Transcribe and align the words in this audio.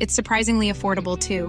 It's 0.00 0.14
surprisingly 0.14 0.70
affordable 0.70 1.18
too. 1.18 1.48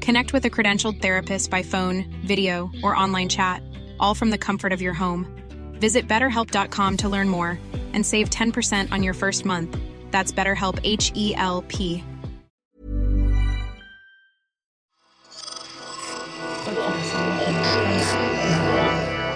Connect 0.00 0.32
with 0.32 0.44
a 0.44 0.50
credentialed 0.50 1.00
therapist 1.00 1.50
by 1.50 1.62
phone, 1.62 2.04
video, 2.24 2.70
or 2.82 2.96
online 2.96 3.28
chat, 3.28 3.62
all 4.00 4.14
from 4.14 4.30
the 4.30 4.38
comfort 4.38 4.72
of 4.72 4.82
your 4.82 4.94
home. 4.94 5.26
Visit 5.74 6.08
betterhelp.com 6.08 6.96
to 6.98 7.08
learn 7.08 7.28
more 7.28 7.58
and 7.92 8.04
save 8.04 8.30
10% 8.30 8.92
on 8.92 9.02
your 9.02 9.14
first 9.14 9.44
month. 9.44 9.78
That's 10.10 10.32
BetterHelp 10.32 10.80
H 10.84 11.12
E 11.14 11.34
L 11.34 11.62
P. 11.68 12.04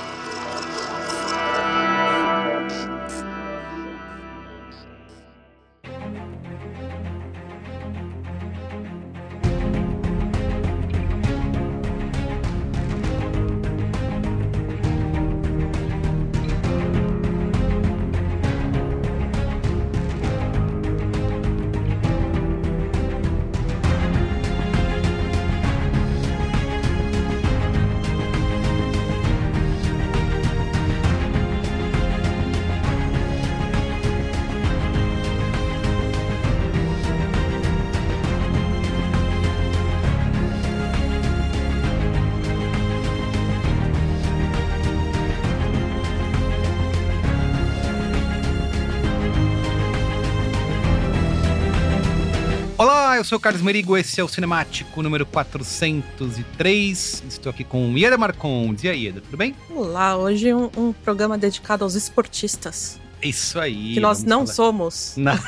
eu 53.20 53.24
sou 53.24 53.36
o 53.38 53.40
Carlos 53.40 53.60
Merigo, 53.62 53.96
esse 53.98 54.18
é 54.20 54.24
o 54.24 54.28
Cinemático 54.28 55.02
número 55.02 55.26
403. 55.26 57.22
Estou 57.28 57.50
aqui 57.50 57.64
com 57.64 57.96
Ieda 57.96 58.16
Marcondes. 58.16 58.84
E 58.84 58.88
aí, 58.88 59.04
Ieda, 59.04 59.20
tudo 59.20 59.36
bem? 59.36 59.54
Olá, 59.68 60.16
hoje 60.16 60.54
um, 60.54 60.70
um 60.76 60.92
programa 60.92 61.36
dedicado 61.36 61.84
aos 61.84 61.94
esportistas. 61.94 62.98
Isso 63.22 63.60
aí. 63.60 63.92
Que 63.94 64.00
nós 64.00 64.24
não 64.24 64.46
falar- 64.46 64.54
somos. 64.54 65.12
Não. 65.18 65.38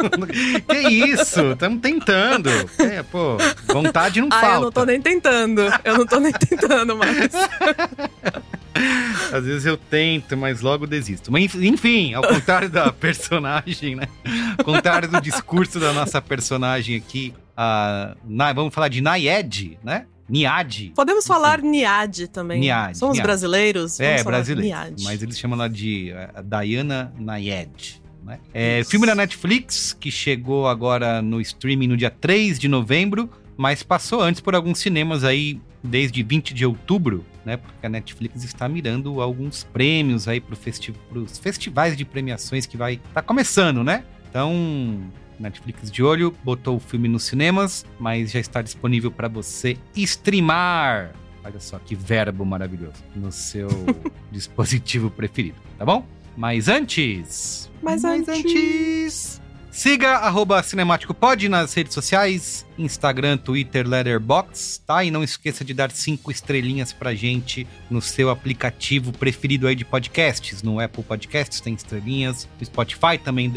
que 0.68 0.78
isso? 0.88 1.52
Estamos 1.52 1.82
tentando. 1.82 2.48
É, 2.78 3.02
pô, 3.02 3.36
vontade 3.66 4.20
não 4.22 4.28
Ah, 4.30 4.40
falta. 4.40 4.54
eu 4.56 4.60
não 4.62 4.72
tô 4.72 4.84
nem 4.84 5.00
tentando. 5.02 5.60
Eu 5.84 5.98
não 5.98 6.06
tô 6.06 6.18
nem 6.20 6.32
tentando 6.48 6.96
mais. 6.96 7.28
Às 9.32 9.44
vezes 9.44 9.66
eu 9.66 9.76
tento, 9.76 10.36
mas 10.36 10.60
logo 10.60 10.86
desisto. 10.86 11.30
Mas 11.30 11.54
enfim, 11.54 12.14
ao 12.14 12.22
contrário 12.22 12.68
da 12.70 12.90
personagem, 12.94 13.94
né? 13.96 14.08
Ao 14.56 14.64
contrário 14.64 15.08
do 15.08 15.20
discurso 15.20 15.78
da 15.78 15.92
nossa 15.92 16.20
personagem 16.22 16.96
aqui, 16.96 17.34
a, 17.56 18.16
Na- 18.24 18.52
vamos 18.52 18.74
falar 18.74 18.88
de 18.88 19.00
Nayed, 19.00 19.78
né? 19.82 20.06
Niad. 20.28 20.92
Podemos 20.94 21.26
falar 21.26 21.62
Niad 21.62 22.26
também. 22.28 22.60
Niad, 22.60 22.94
Somos 22.96 23.16
Niad. 23.16 23.24
brasileiros. 23.26 23.98
É, 23.98 24.08
vamos 24.08 24.22
falar 24.24 24.36
brasileiro. 24.36 24.68
Niad. 24.76 25.02
Mas 25.04 25.22
eles 25.22 25.38
chamam 25.38 25.58
ela 25.58 25.68
de 25.70 26.10
eh, 26.10 26.28
Diana 26.44 27.12
Nayed. 27.18 28.02
Né? 28.22 28.38
É, 28.52 28.84
filme 28.84 29.06
da 29.06 29.14
Netflix, 29.14 29.96
que 29.98 30.10
chegou 30.10 30.68
agora 30.68 31.22
no 31.22 31.40
streaming 31.40 31.86
no 31.88 31.96
dia 31.96 32.10
3 32.10 32.58
de 32.58 32.68
novembro, 32.68 33.30
mas 33.56 33.82
passou 33.82 34.20
antes 34.20 34.42
por 34.42 34.54
alguns 34.54 34.78
cinemas 34.80 35.24
aí 35.24 35.58
desde 35.82 36.22
20 36.22 36.52
de 36.52 36.66
outubro, 36.66 37.24
né? 37.48 37.56
Porque 37.56 37.86
a 37.86 37.88
Netflix 37.88 38.44
está 38.44 38.68
mirando 38.68 39.22
alguns 39.22 39.64
prêmios 39.64 40.28
aí 40.28 40.38
para 40.38 40.54
festi 40.54 40.92
os 41.14 41.38
festivais 41.38 41.96
de 41.96 42.04
premiações 42.04 42.66
que 42.66 42.76
vai 42.76 43.00
tá 43.14 43.22
começando, 43.22 43.82
né? 43.82 44.04
Então, 44.28 45.00
Netflix 45.40 45.90
de 45.90 46.02
olho, 46.02 46.34
botou 46.44 46.76
o 46.76 46.80
filme 46.80 47.08
nos 47.08 47.22
cinemas, 47.24 47.86
mas 47.98 48.30
já 48.32 48.38
está 48.38 48.60
disponível 48.60 49.10
para 49.10 49.28
você 49.28 49.78
streamar. 49.96 51.14
Olha 51.42 51.58
só 51.58 51.78
que 51.78 51.94
verbo 51.94 52.44
maravilhoso 52.44 53.02
no 53.16 53.32
seu 53.32 53.68
dispositivo 54.30 55.10
preferido, 55.10 55.56
tá 55.78 55.86
bom? 55.86 56.06
Mas 56.36 56.68
antes, 56.68 57.70
Mas 57.82 58.04
antes- 58.04 59.40
Siga 59.70 60.16
arroba 60.16 60.62
Cinemático 60.62 61.14
Pod 61.14 61.48
nas 61.48 61.72
redes 61.74 61.94
sociais, 61.94 62.66
Instagram, 62.76 63.36
Twitter, 63.36 63.86
Letterboxd, 63.86 64.80
tá? 64.80 65.04
E 65.04 65.10
não 65.10 65.22
esqueça 65.22 65.64
de 65.64 65.72
dar 65.72 65.90
cinco 65.90 66.30
estrelinhas 66.30 66.92
pra 66.92 67.14
gente 67.14 67.66
no 67.88 68.02
seu 68.02 68.30
aplicativo 68.30 69.12
preferido 69.12 69.68
aí 69.68 69.76
de 69.76 69.84
podcasts. 69.84 70.62
No 70.62 70.80
Apple 70.80 71.04
Podcasts 71.04 71.60
tem 71.60 71.74
estrelinhas, 71.74 72.48
no 72.58 72.66
Spotify 72.66 73.18
também 73.22 73.50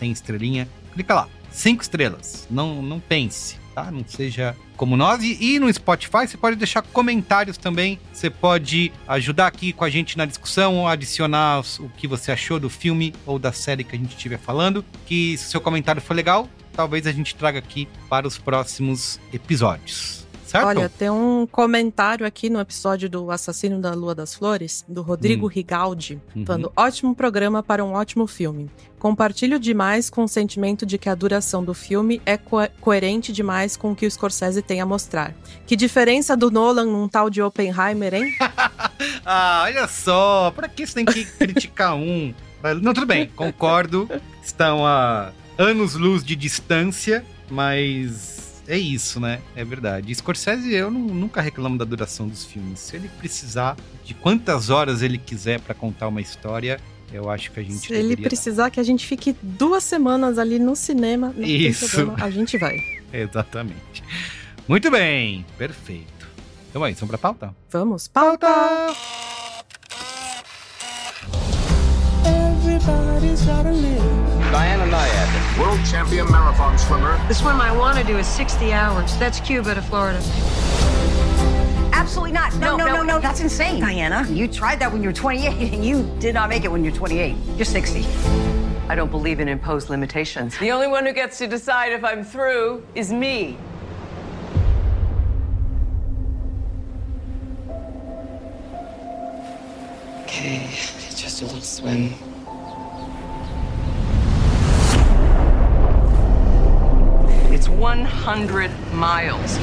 tem 0.00 0.10
estrelinha. 0.10 0.68
Clica 0.92 1.14
lá, 1.14 1.28
cinco 1.52 1.82
estrelas. 1.82 2.46
Não, 2.50 2.82
não 2.82 2.98
pense, 2.98 3.56
tá? 3.78 3.90
Não 3.90 4.04
seja 4.06 4.56
como 4.76 4.96
nós. 4.96 5.22
E, 5.22 5.38
e 5.40 5.60
no 5.60 5.72
Spotify 5.72 6.26
você 6.26 6.36
pode 6.36 6.56
deixar 6.56 6.82
comentários 6.82 7.56
também. 7.56 7.98
Você 8.12 8.28
pode 8.28 8.92
ajudar 9.06 9.46
aqui 9.46 9.72
com 9.72 9.84
a 9.84 9.90
gente 9.90 10.18
na 10.18 10.26
discussão, 10.26 10.76
ou 10.76 10.88
adicionar 10.88 11.62
o 11.78 11.88
que 11.96 12.08
você 12.08 12.32
achou 12.32 12.58
do 12.58 12.68
filme 12.68 13.14
ou 13.24 13.38
da 13.38 13.52
série 13.52 13.84
que 13.84 13.94
a 13.94 13.98
gente 13.98 14.16
estiver 14.16 14.38
falando. 14.38 14.84
Que 15.06 15.36
se 15.36 15.46
o 15.46 15.48
seu 15.50 15.60
comentário 15.60 16.02
for 16.02 16.14
legal, 16.14 16.48
talvez 16.72 17.06
a 17.06 17.12
gente 17.12 17.34
traga 17.34 17.58
aqui 17.58 17.88
para 18.08 18.26
os 18.26 18.36
próximos 18.36 19.20
episódios. 19.32 20.27
Certo? 20.48 20.64
Olha, 20.66 20.88
tem 20.88 21.10
um 21.10 21.46
comentário 21.46 22.24
aqui 22.26 22.48
no 22.48 22.58
episódio 22.58 23.06
do 23.08 23.30
Assassino 23.30 23.78
da 23.82 23.92
Lua 23.92 24.14
das 24.14 24.34
Flores, 24.34 24.82
do 24.88 25.02
Rodrigo 25.02 25.44
Hum. 25.44 25.50
Rigaldi, 25.50 26.18
Uhum. 26.34 26.46
falando: 26.46 26.72
ótimo 26.74 27.14
programa 27.14 27.62
para 27.62 27.84
um 27.84 27.92
ótimo 27.92 28.26
filme. 28.26 28.70
Compartilho 28.98 29.58
demais 29.60 30.08
com 30.08 30.24
o 30.24 30.28
sentimento 30.28 30.86
de 30.86 30.96
que 30.96 31.08
a 31.10 31.14
duração 31.14 31.62
do 31.62 31.74
filme 31.74 32.22
é 32.24 32.38
co- 32.38 32.66
coerente 32.80 33.30
demais 33.30 33.76
com 33.76 33.92
o 33.92 33.94
que 33.94 34.06
o 34.06 34.10
Scorsese 34.10 34.62
tem 34.62 34.80
a 34.80 34.86
mostrar. 34.86 35.34
Que 35.66 35.76
diferença 35.76 36.34
do 36.34 36.50
Nolan 36.50 36.86
num 36.86 37.06
tal 37.08 37.28
de 37.28 37.42
Oppenheimer, 37.42 38.14
hein? 38.14 38.32
Ah, 39.24 39.62
olha 39.66 39.86
só, 39.86 40.50
pra 40.56 40.68
que 40.68 40.86
você 40.86 40.94
tem 40.94 41.04
que 41.04 41.24
criticar 41.26 41.94
um? 41.94 42.32
Não, 42.80 42.94
tudo 42.94 43.06
bem, 43.06 43.26
concordo. 43.36 44.08
Estão 44.42 44.84
a 44.86 45.30
anos-luz 45.58 46.24
de 46.24 46.34
distância, 46.34 47.24
mas 47.50 48.37
é 48.68 48.78
isso, 48.78 49.18
né? 49.18 49.40
É 49.56 49.64
verdade. 49.64 50.14
Scorsese, 50.14 50.72
eu 50.72 50.90
não- 50.90 51.00
nunca 51.00 51.40
reclamo 51.40 51.76
da 51.78 51.84
duração 51.84 52.28
dos 52.28 52.44
filmes. 52.44 52.78
Se 52.80 52.94
ele 52.96 53.08
precisar 53.18 53.76
de 54.04 54.14
quantas 54.14 54.70
horas 54.70 55.02
ele 55.02 55.18
quiser 55.18 55.58
pra 55.60 55.74
contar 55.74 56.06
uma 56.08 56.20
história, 56.20 56.80
Eu 57.10 57.30
acho 57.30 57.50
que 57.52 57.58
a 57.58 57.62
gente 57.62 57.86
Se 57.86 57.94
ele 57.94 58.14
precisar 58.18 58.68
que 58.68 58.78
a 58.78 58.82
gente 58.82 59.06
fique 59.06 59.34
duas 59.42 59.82
semanas 59.82 60.36
ali 60.38 60.58
no 60.58 60.76
cinema, 60.76 61.32
não 61.34 61.42
Isso. 61.48 61.80
tem 61.80 61.88
problema, 62.04 62.22
a 62.22 62.30
gente 62.30 62.58
vai. 62.58 62.76
Exatamente. 63.10 64.04
Muito 64.68 64.90
bem, 64.90 65.42
perfeito. 65.56 66.28
Então 66.68 66.84
é 66.84 66.90
isso, 66.90 67.00
vamos 67.00 67.12
pra 67.12 67.18
pauta? 67.18 67.56
Vamos, 67.70 68.06
pauta! 68.08 68.46
Diana 74.50 74.86
Nyad. 74.86 75.17
World 75.58 75.84
champion 75.84 76.30
marathon 76.30 76.78
swimmer. 76.78 77.18
The 77.26 77.34
swim 77.34 77.60
I 77.60 77.76
want 77.76 77.98
to 77.98 78.04
do 78.04 78.16
is 78.16 78.28
60 78.28 78.72
hours. 78.72 79.16
That's 79.18 79.40
Cuba 79.40 79.74
to 79.74 79.82
Florida. 79.82 80.20
Absolutely 81.92 82.30
not. 82.30 82.54
No, 82.58 82.76
no, 82.76 82.86
no, 82.86 83.02
no, 83.02 83.18
That's 83.18 83.40
insane. 83.40 83.80
Diana, 83.80 84.24
you 84.30 84.46
tried 84.46 84.78
that 84.78 84.92
when 84.92 85.02
you 85.02 85.08
were 85.08 85.12
28 85.12 85.72
and 85.74 85.84
you 85.84 86.08
did 86.20 86.32
not 86.32 86.48
make 86.48 86.64
it 86.64 86.70
when 86.70 86.84
you're 86.84 86.94
28. 86.94 87.34
You're 87.56 87.64
60. 87.64 88.06
I 88.88 88.94
don't 88.94 89.10
believe 89.10 89.40
in 89.40 89.48
imposed 89.48 89.90
limitations. 89.90 90.56
The 90.58 90.70
only 90.70 90.86
one 90.86 91.04
who 91.04 91.12
gets 91.12 91.38
to 91.38 91.48
decide 91.48 91.92
if 91.92 92.04
I'm 92.04 92.22
through 92.22 92.86
is 92.94 93.12
me. 93.12 93.56
Okay, 100.22 100.68
just 101.16 101.42
a 101.42 101.46
little 101.46 101.60
swim. 101.60 102.14
It's 107.58 107.68
100 107.68 108.70
miles 108.94 109.58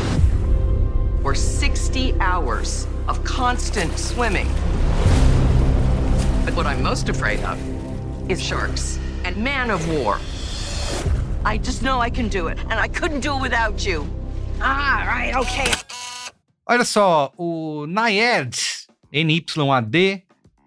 or 1.24 1.34
60 1.34 2.14
hours 2.20 2.88
of 3.08 3.24
constant 3.24 3.98
swimming. 3.98 4.50
But 6.44 6.56
what 6.56 6.66
I'm 6.66 6.84
most 6.84 7.08
afraid 7.08 7.40
of 7.46 7.58
is 8.30 8.44
sharks 8.44 9.00
and 9.24 9.38
man 9.38 9.72
of 9.72 9.80
war. 9.88 10.20
I 11.46 11.58
just 11.58 11.84
know 11.84 12.02
I 12.02 12.10
can 12.10 12.28
do 12.28 12.48
it, 12.50 12.60
and 12.70 12.74
I 12.74 12.90
couldn't 12.90 13.22
do 13.22 13.38
it 13.38 13.42
without 13.42 13.86
you. 13.88 14.06
Ah, 14.60 15.06
right, 15.08 15.34
okay. 15.34 15.72
Olha 16.68 16.84
só, 16.84 17.32
o 17.38 17.86
Nayad, 17.88 18.58
NYAD, 19.10 20.22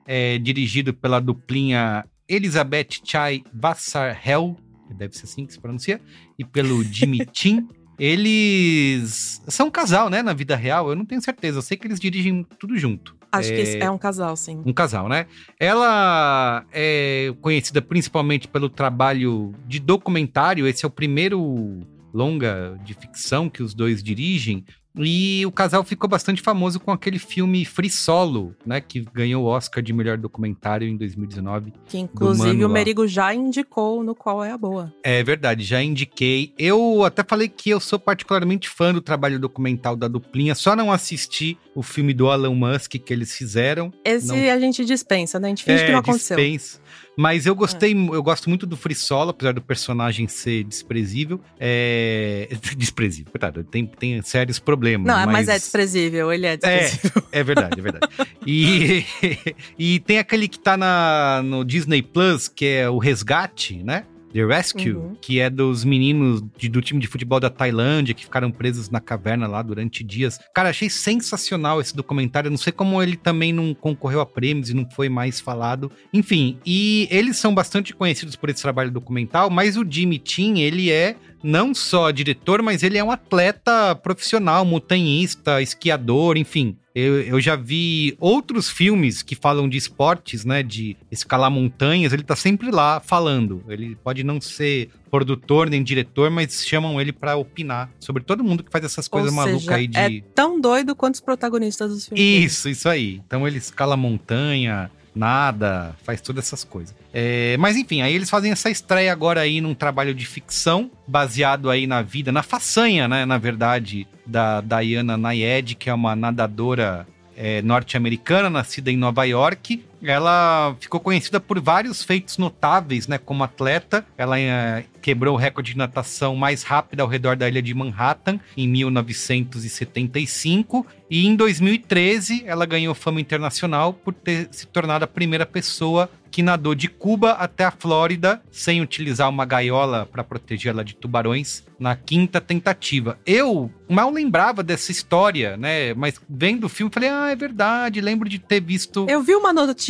é 0.07 0.39
dirigido 0.39 0.95
pela 0.95 1.21
duplinha 1.21 2.07
Elizabeth 2.27 3.03
Chai 3.05 3.45
Vassarhel, 3.53 4.57
deve 4.95 5.17
ser 5.17 5.25
assim 5.25 5.47
que 5.47 5.53
se 5.53 5.61
pronuncia, 5.61 6.01
e 6.39 6.45
pelo 6.45 6.83
Jimmy 6.83 7.27
Chin. 7.33 7.67
Eles 7.99 9.43
são 9.49 9.67
um 9.67 9.71
casal, 9.73 10.09
né, 10.09 10.23
na 10.23 10.33
vida 10.33 10.55
real, 10.55 10.89
eu 10.89 10.95
não 10.95 11.05
tenho 11.05 11.21
certeza, 11.21 11.59
eu 11.59 11.63
sei 11.63 11.77
que 11.77 11.85
eles 11.85 11.99
dirigem 11.99 12.47
tudo 12.57 12.79
junto. 12.79 13.19
Acho 13.31 13.51
que 13.51 13.79
é 13.81 13.91
um 13.91 13.99
casal, 13.99 14.37
sim. 14.37 14.63
Um 14.65 14.73
casal, 14.73 15.09
né? 15.09 15.27
Ela 15.59 16.65
é 16.73 17.35
conhecida 17.41 17.83
principalmente 17.83 18.49
pelo 18.49 18.71
trabalho 18.71 19.53
de 19.67 19.79
documentário. 19.79 20.67
Esse 20.67 20.85
é 20.85 20.89
o 20.89 20.91
primeiro 20.91 21.81
longa 22.13 22.79
de 22.85 22.95
ficção 22.95 23.51
que 23.51 23.63
os 23.63 23.75
dois 23.75 24.03
dirigem. 24.03 24.65
E 24.97 25.45
o 25.47 25.53
casal 25.53 25.85
ficou 25.85 26.09
bastante 26.09 26.43
famoso 26.43 26.81
com 26.81 26.91
aquele 26.91 27.19
filme 27.19 27.65
Free 27.65 27.91
Solo, 27.91 28.55
né? 28.67 28.81
Que 28.81 29.05
ganhou 29.13 29.45
o 29.45 29.47
Oscar 29.47 29.83
de 29.83 29.93
melhor 29.93 30.17
documentário 30.17 30.89
em 30.89 30.97
2019. 30.97 31.73
Que 31.87 31.99
inclusive 31.99 32.65
o. 32.65 32.69
Merigo 32.69 33.07
já 33.07 33.35
indicou 33.35 34.03
no 34.03 34.15
qual 34.15 34.43
é 34.45 34.51
a 34.51 34.59
boa. 34.59 34.93
É 35.03 35.23
verdade, 35.23 35.65
já 35.65 35.83
indiquei. 35.83 36.53
Eu 36.59 37.05
até 37.05 37.23
falei 37.23 37.49
que 37.49 37.71
eu 37.71 37.81
sou 37.81 37.99
particularmente 37.99 38.69
fã 38.69 38.93
do 38.93 39.01
trabalho 39.01 39.39
documental 39.39 39.97
da 39.97 40.09
duplinha, 40.09 40.55
só 40.55 40.75
não 40.75 40.93
assisti 40.93 41.57
o 41.75 41.83
filme 41.83 42.13
do 42.13 42.33
Elon 42.33 42.55
Musk 42.55 42.97
que 42.97 43.13
eles 43.13 43.35
fizeram. 43.35 43.93
Esse 44.05 44.27
Não. 44.27 44.53
a 44.53 44.59
gente 44.59 44.85
dispensa, 44.85 45.39
né? 45.39 45.49
A 45.49 45.51
gente 45.51 45.65
finge 45.65 45.85
que 45.85 45.93
não 45.93 46.01
aconteceu. 46.01 46.37
É, 46.37 46.41
dispensa. 46.41 46.81
Mas 47.21 47.47
eu 47.47 47.55
gostei, 47.57 47.93
eu 47.93 48.23
gosto 48.23 48.49
muito 48.49 48.65
do 48.65 48.77
Free 48.77 48.95
Solo, 48.95 49.31
apesar 49.31 49.53
do 49.53 49.61
personagem 49.61 50.29
ser 50.29 50.63
desprezível. 50.63 51.41
É... 51.59 52.49
desprezível, 52.79 53.33
coitado, 53.33 53.65
tem, 53.65 53.85
tem 53.85 54.23
sérios 54.23 54.61
problemas. 54.61 55.09
Não, 55.09 55.27
mas... 55.27 55.49
é 55.49 55.59
desprezível, 55.59 56.33
ele 56.33 56.47
é 56.47 56.57
desprezível. 56.57 57.23
É 57.33 57.43
verdade, 57.43 57.81
é 57.81 57.83
verdade. 57.83 58.09
e, 58.47 59.05
e 59.77 59.99
tem 59.99 60.19
aquele 60.19 60.47
que 60.47 60.61
tá 60.61 60.77
na, 60.77 61.43
no 61.45 61.65
Disney 61.65 62.03
Plus, 62.03 62.47
que 62.47 62.65
é 62.65 62.89
o 62.89 62.99
Resgate, 62.99 63.83
né? 63.83 64.05
The 64.33 64.45
Rescue, 64.45 64.93
Uhum. 64.93 65.17
que 65.21 65.41
é 65.41 65.49
dos 65.49 65.85
meninos 65.85 66.43
de- 66.57 66.69
do 66.69 66.81
time 66.83 67.01
de 67.01 67.07
futebol 67.07 67.41
da 67.41 67.49
Tailândia 67.49 68.15
que 68.15 68.25
ficaram 68.25 68.51
presos 68.51 68.91
na 68.91 69.01
caverna 69.01 69.47
lá 69.47 69.63
durante 69.63 70.05
dias. 70.05 70.39
Cara, 70.55 70.69
achei 70.71 70.91
sensacional 70.91 71.81
esse 71.81 71.95
documentário. 71.97 72.49
Eu 72.49 72.51
Não 72.53 72.59
sei 72.59 72.73
como 72.73 73.03
ele 73.03 73.17
também 73.17 73.53
não 73.53 73.75
concorreu 73.75 74.21
a 74.21 74.27
prêmios 74.27 74.71
e 74.71 74.75
não 74.75 74.89
foi 74.91 75.09
mais 75.09 75.41
falado. 75.41 75.91
Enfim, 76.13 76.59
e 76.65 77.09
eles 77.11 77.37
são 77.37 77.55
bastante 77.55 77.95
conhecidos 77.95 78.37
por 78.37 78.51
esse 78.51 78.63
trabalho 78.63 78.91
documental, 78.91 79.51
mas 79.51 79.77
o 79.77 79.87
Jimmy 79.89 80.21
Chin, 80.25 80.59
ele 80.61 80.91
é 80.91 81.17
não 81.43 81.75
só 81.75 82.11
diretor, 82.11 82.63
mas 82.63 82.83
ele 82.83 82.99
é 82.99 83.05
um 83.05 83.11
atleta 83.11 83.95
profissional, 83.95 84.65
montanhista, 84.65 85.63
esquiador, 85.63 86.37
enfim. 86.37 86.77
Eu, 86.95 87.21
eu 87.23 87.41
já 87.41 87.55
vi 87.55 88.17
outros 88.19 88.69
filmes 88.69 89.23
que 89.23 89.37
falam 89.37 89.69
de 89.69 89.77
esportes, 89.77 90.45
né? 90.45 90.65
De 90.65 90.97
escalar 91.13 91.49
montanhas. 91.49 92.13
Ele 92.13 92.25
tá 92.25 92.35
sempre 92.35 92.73
lá 92.73 92.99
falando. 92.99 93.63
Ele 93.69 93.97
pode 94.03 94.25
não 94.25 94.41
ser 94.41 94.91
produtor 95.09 95.71
nem 95.71 95.83
diretor, 95.83 96.29
mas 96.29 96.67
chamam 96.67 97.01
ele 97.01 97.13
pra 97.13 97.37
opinar 97.37 97.91
sobre 98.01 98.23
todo 98.23 98.43
mundo 98.45 98.65
que 98.65 98.71
faz 98.71 98.85
essas 98.85 99.07
coisas 99.09 99.33
malucas 99.33 99.69
aí 99.69 99.87
de. 99.87 99.97
é 99.97 100.21
tão 100.35 100.61
doido 100.61 100.95
quanto 100.95 101.15
os 101.15 101.21
protagonistas 101.21 101.91
dos 101.91 102.09
filmes. 102.09 102.45
Isso, 102.45 102.69
isso 102.69 102.89
aí. 102.89 103.23
Então 103.27 103.47
ele 103.47 103.59
escala 103.59 103.97
montanha, 103.97 104.91
nada, 105.19 105.95
faz 106.05 106.21
todas 106.21 106.47
essas 106.47 106.65
coisas. 106.65 106.95
É, 107.13 107.57
mas 107.59 107.77
enfim, 107.77 108.01
aí 108.01 108.15
eles 108.15 108.31
fazem 108.31 108.53
essa 108.53 108.71
estreia 108.71 109.13
agora 109.13 109.41
aí 109.41 109.61
num 109.61 109.75
trabalho 109.75 110.15
de 110.15 110.25
ficção, 110.25 110.91
baseado 111.07 111.69
aí 111.69 111.87
na 111.87 112.01
vida, 112.01 112.31
na 112.31 112.43
façanha, 112.43 113.09
né, 113.09 113.27
na 113.27 113.37
verdade, 113.37 114.07
da 114.25 114.61
Diana 114.61 115.17
Nayed, 115.17 115.75
que 115.75 115.91
é 115.91 115.95
uma 115.95 116.15
nadadora 116.15 117.07
é, 117.37 117.63
norte-americana, 117.63 118.49
nascida 118.49 118.91
em 118.91 118.97
Nova 118.97 119.25
York. 119.25 119.85
Ela 120.03 120.77
ficou 120.81 121.01
conhecida 121.01 121.41
por 121.41 121.61
vários 121.61 122.03
feitos 122.03 122.39
notáveis, 122.39 123.07
né, 123.07 123.19
como 123.19 123.45
atleta. 123.45 124.07
Ela 124.17 124.39
é, 124.39 124.85
quebrou 125.01 125.35
o 125.35 125.39
recorde 125.39 125.73
de 125.73 125.79
natação 125.79 126.37
mais 126.37 126.63
rápida 126.63 127.03
ao 127.03 127.09
redor 127.09 127.37
da 127.37 127.49
ilha 127.49 127.63
de 127.63 127.75
Manhattan 127.75 128.39
em 128.57 128.69
1975 128.69 130.87
e 131.11 131.27
em 131.27 131.35
2013 131.35 132.45
ela 132.47 132.67
ganhou 132.67 132.95
fama 132.95 133.21
internacional 133.21 133.93
por 133.93 134.13
ter 134.13 134.49
se 134.51 134.67
tornado 134.67 135.05
a 135.05 135.09
primeira 135.09 135.47
pessoa 135.47 136.11
que 136.31 136.43
nadou 136.43 136.75
de 136.75 136.89
Cuba 136.89 137.33
até 137.33 137.65
a 137.65 137.71
Flórida 137.71 138.43
sem 138.51 138.83
utilizar 138.83 139.31
uma 139.31 139.47
gaiola 139.47 140.07
para 140.07 140.23
protegê-la 140.23 140.83
de 140.83 140.95
tubarões 140.95 141.65
na 141.79 141.97
quinta 141.97 142.41
tentativa. 142.41 143.19
Eu 143.25 143.71
mal 143.89 144.11
lembrava 144.11 144.63
dessa 144.63 144.93
história, 144.93 145.57
né? 145.57 145.95
Mas 145.95 146.21
vendo 146.29 146.65
o 146.65 146.69
filme 146.69 146.93
falei, 146.93 147.09
ah, 147.09 147.31
é 147.31 147.37
verdade, 147.37 148.03
lembro 148.03 148.29
de 148.29 148.39
ter 148.39 148.61
visto 148.61 149.07
Eu 149.09 149.23
vi 149.23 149.35
uma 149.35 149.53
notícia. 149.53 149.88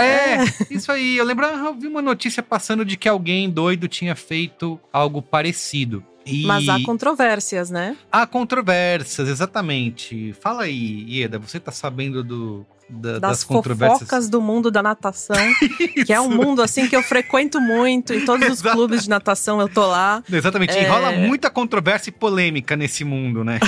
É, 0.00 0.44
isso 0.70 0.90
aí. 0.90 1.16
Eu 1.16 1.24
lembro, 1.24 1.46
ah, 1.46 1.66
eu 1.66 1.74
vi 1.74 1.86
uma 1.86 2.02
notícia 2.02 2.42
passando 2.42 2.84
de 2.84 2.96
que 2.96 3.08
alguém 3.08 3.50
doido 3.50 3.88
tinha 3.88 4.14
feito 4.14 4.80
algo 4.92 5.20
parecido. 5.22 6.04
E 6.26 6.44
Mas 6.44 6.68
há 6.68 6.82
controvérsias, 6.84 7.70
né? 7.70 7.96
há 8.12 8.26
controvérsias, 8.26 9.28
exatamente. 9.28 10.34
Fala 10.34 10.64
aí, 10.64 11.04
Ieda, 11.08 11.38
você 11.38 11.58
tá 11.58 11.72
sabendo 11.72 12.22
do, 12.22 12.66
da- 12.88 13.12
das, 13.12 13.20
Das 13.20 13.44
controvérsias? 13.44 14.00
fofocas 14.00 14.28
do 14.28 14.40
mundo 14.40 14.70
da 14.70 14.82
natação. 14.82 15.36
que 16.06 16.12
é 16.12 16.20
um 16.20 16.28
mundo, 16.30 16.62
assim, 16.62 16.88
que 16.88 16.96
eu 16.96 17.02
frequento 17.02 17.60
muito. 17.60 18.12
Em 18.14 18.24
todos 18.24 18.48
os 18.48 18.60
clubes 18.62 19.02
de 19.04 19.08
natação 19.10 19.60
eu 19.60 19.68
tô 19.68 19.86
lá. 19.86 20.22
Exatamente, 20.30 20.74
e 20.74 20.78
É. 20.78 20.88
rola 20.88 21.12
muita 21.12 21.50
controvérsia 21.50 22.10
e 22.10 22.12
polêmica 22.12 22.76
nesse 22.76 23.04
mundo, 23.04 23.44
né? 23.44 23.58